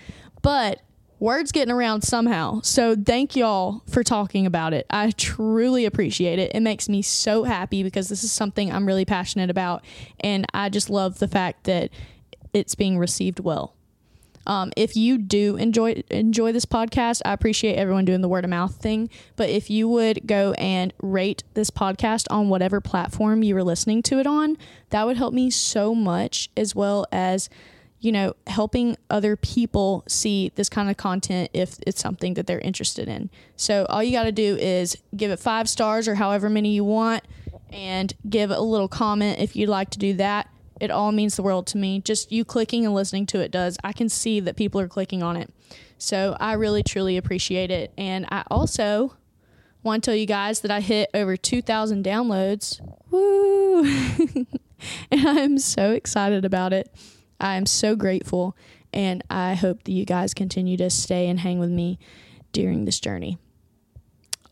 But 0.42 0.80
word's 1.18 1.50
getting 1.50 1.74
around 1.74 2.02
somehow. 2.02 2.60
So 2.60 2.94
thank 2.94 3.34
y'all 3.34 3.82
for 3.90 4.04
talking 4.04 4.46
about 4.46 4.72
it. 4.72 4.86
I 4.90 5.10
truly 5.10 5.86
appreciate 5.86 6.38
it. 6.38 6.52
It 6.54 6.60
makes 6.60 6.88
me 6.88 7.02
so 7.02 7.42
happy 7.42 7.82
because 7.82 8.08
this 8.08 8.22
is 8.22 8.30
something 8.30 8.70
I'm 8.70 8.86
really 8.86 9.04
passionate 9.04 9.50
about. 9.50 9.84
And 10.20 10.46
I 10.54 10.68
just 10.68 10.88
love 10.88 11.18
the 11.18 11.26
fact 11.28 11.64
that 11.64 11.90
it's 12.52 12.76
being 12.76 12.96
received 12.96 13.40
well. 13.40 13.74
Um, 14.46 14.72
if 14.76 14.96
you 14.96 15.18
do 15.18 15.56
enjoy 15.56 16.02
enjoy 16.10 16.52
this 16.52 16.64
podcast, 16.64 17.22
I 17.24 17.32
appreciate 17.32 17.76
everyone 17.76 18.04
doing 18.04 18.20
the 18.20 18.28
word 18.28 18.44
of 18.44 18.50
mouth 18.50 18.76
thing. 18.76 19.08
But 19.36 19.50
if 19.50 19.70
you 19.70 19.88
would 19.88 20.26
go 20.26 20.52
and 20.52 20.92
rate 21.00 21.44
this 21.54 21.70
podcast 21.70 22.26
on 22.30 22.48
whatever 22.48 22.80
platform 22.80 23.42
you 23.42 23.54
were 23.54 23.64
listening 23.64 24.02
to 24.02 24.18
it 24.18 24.26
on, 24.26 24.56
that 24.90 25.06
would 25.06 25.16
help 25.16 25.34
me 25.34 25.50
so 25.50 25.94
much, 25.94 26.50
as 26.56 26.74
well 26.74 27.06
as 27.10 27.48
you 28.00 28.12
know 28.12 28.34
helping 28.46 28.96
other 29.08 29.34
people 29.36 30.04
see 30.06 30.52
this 30.56 30.68
kind 30.68 30.90
of 30.90 30.96
content 30.96 31.50
if 31.54 31.78
it's 31.86 32.00
something 32.00 32.34
that 32.34 32.46
they're 32.46 32.60
interested 32.60 33.08
in. 33.08 33.30
So 33.56 33.86
all 33.88 34.02
you 34.02 34.12
got 34.12 34.24
to 34.24 34.32
do 34.32 34.56
is 34.56 34.96
give 35.16 35.30
it 35.30 35.38
five 35.38 35.68
stars 35.68 36.06
or 36.06 36.16
however 36.16 36.50
many 36.50 36.74
you 36.74 36.84
want, 36.84 37.24
and 37.72 38.12
give 38.28 38.50
a 38.50 38.60
little 38.60 38.88
comment 38.88 39.38
if 39.40 39.56
you'd 39.56 39.68
like 39.68 39.90
to 39.90 39.98
do 39.98 40.12
that 40.14 40.48
it 40.84 40.90
all 40.90 41.10
means 41.10 41.36
the 41.36 41.42
world 41.42 41.66
to 41.68 41.78
me. 41.78 42.00
Just 42.00 42.30
you 42.30 42.44
clicking 42.44 42.84
and 42.84 42.94
listening 42.94 43.26
to 43.26 43.40
it 43.40 43.50
does. 43.50 43.76
I 43.82 43.92
can 43.92 44.08
see 44.08 44.38
that 44.40 44.56
people 44.56 44.80
are 44.80 44.88
clicking 44.88 45.22
on 45.22 45.36
it. 45.36 45.50
So 45.98 46.36
I 46.38 46.52
really, 46.52 46.82
truly 46.82 47.16
appreciate 47.16 47.70
it. 47.70 47.92
And 47.96 48.26
I 48.30 48.44
also 48.50 49.16
want 49.82 50.04
to 50.04 50.10
tell 50.10 50.16
you 50.16 50.26
guys 50.26 50.60
that 50.60 50.70
I 50.70 50.80
hit 50.80 51.10
over 51.14 51.36
2,000 51.36 52.04
downloads. 52.04 52.80
Woo! 53.10 53.84
and 55.10 55.28
I'm 55.28 55.58
so 55.58 55.92
excited 55.92 56.44
about 56.44 56.72
it. 56.72 56.94
I 57.40 57.56
am 57.56 57.66
so 57.66 57.96
grateful. 57.96 58.56
and 58.92 59.24
I 59.28 59.54
hope 59.54 59.82
that 59.84 59.92
you 59.92 60.04
guys 60.04 60.34
continue 60.34 60.76
to 60.76 60.88
stay 60.88 61.28
and 61.28 61.40
hang 61.40 61.58
with 61.58 61.70
me 61.70 61.98
during 62.52 62.84
this 62.84 63.00
journey. 63.00 63.38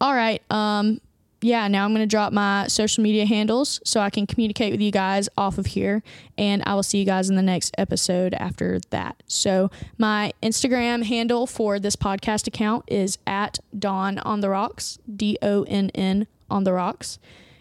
All 0.00 0.14
right. 0.14 0.42
Um, 0.50 1.00
yeah, 1.42 1.66
now 1.68 1.84
I'm 1.84 1.90
going 1.92 2.02
to 2.02 2.06
drop 2.06 2.32
my 2.32 2.68
social 2.68 3.02
media 3.02 3.26
handles 3.26 3.80
so 3.84 4.00
I 4.00 4.10
can 4.10 4.26
communicate 4.26 4.72
with 4.72 4.80
you 4.80 4.92
guys 4.92 5.28
off 5.36 5.58
of 5.58 5.66
here. 5.66 6.02
And 6.38 6.62
I 6.64 6.74
will 6.74 6.84
see 6.84 6.98
you 6.98 7.04
guys 7.04 7.28
in 7.28 7.36
the 7.36 7.42
next 7.42 7.74
episode 7.76 8.32
after 8.34 8.80
that. 8.90 9.22
So, 9.26 9.70
my 9.98 10.32
Instagram 10.42 11.04
handle 11.04 11.46
for 11.46 11.78
this 11.80 11.96
podcast 11.96 12.46
account 12.46 12.84
is 12.86 13.18
at 13.26 13.58
Donn 13.76 14.18
on 14.20 14.40
the 14.40 14.48
Rocks, 14.50 14.98
D 15.14 15.36
O 15.42 15.64
N 15.64 15.90
N 15.94 16.26
on 16.48 16.64
the 16.64 16.72
Rocks. 16.72 17.18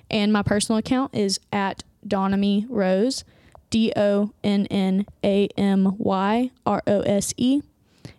And 0.09 0.31
my 0.31 0.43
personal 0.43 0.77
account 0.77 1.15
is 1.15 1.39
at 1.51 1.83
Donnamy 2.07 2.67
Rose, 2.69 3.23
D 3.71 3.91
O 3.95 4.31
N 4.43 4.67
N 4.67 5.05
A 5.23 5.47
M 5.57 5.95
Y 5.97 6.51
R 6.65 6.83
O 6.85 7.01
S 7.01 7.33
E. 7.37 7.61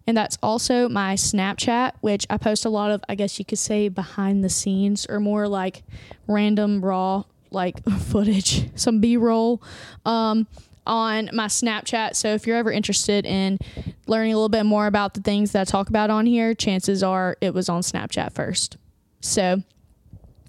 And 0.06 0.16
that's 0.16 0.36
also 0.42 0.88
my 0.88 1.14
Snapchat, 1.14 1.92
which 2.00 2.26
I 2.28 2.36
post 2.36 2.64
a 2.64 2.68
lot 2.68 2.90
of, 2.90 3.02
I 3.08 3.14
guess 3.14 3.38
you 3.38 3.44
could 3.44 3.58
say, 3.58 3.88
behind 3.88 4.42
the 4.42 4.48
scenes 4.48 5.06
or 5.08 5.20
more 5.20 5.46
like 5.48 5.84
random, 6.26 6.84
raw, 6.84 7.24
like 7.50 7.84
footage, 8.00 8.68
some 8.78 9.00
B 9.00 9.16
roll 9.16 9.62
um, 10.04 10.46
on 10.86 11.30
my 11.32 11.46
Snapchat. 11.46 12.16
So 12.16 12.34
if 12.34 12.46
you're 12.46 12.56
ever 12.56 12.72
interested 12.72 13.24
in 13.24 13.58
learning 14.06 14.32
a 14.32 14.36
little 14.36 14.48
bit 14.48 14.64
more 14.64 14.86
about 14.86 15.14
the 15.14 15.20
things 15.20 15.52
that 15.52 15.60
I 15.60 15.64
talk 15.64 15.88
about 15.88 16.10
on 16.10 16.26
here, 16.26 16.54
chances 16.54 17.02
are 17.02 17.36
it 17.40 17.54
was 17.54 17.68
on 17.68 17.82
Snapchat 17.82 18.32
first. 18.32 18.76
So 19.20 19.62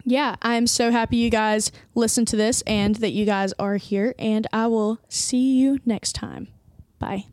yeah, 0.05 0.35
I'm 0.41 0.67
so 0.67 0.91
happy 0.91 1.17
you 1.17 1.29
guys 1.29 1.71
listened 1.95 2.27
to 2.29 2.35
this 2.35 2.61
and 2.63 2.95
that 2.95 3.11
you 3.11 3.25
guys 3.25 3.53
are 3.59 3.77
here. 3.77 4.15
And 4.19 4.47
I 4.51 4.67
will 4.67 4.99
see 5.07 5.57
you 5.57 5.79
next 5.85 6.13
time. 6.13 6.47
Bye. 6.99 7.25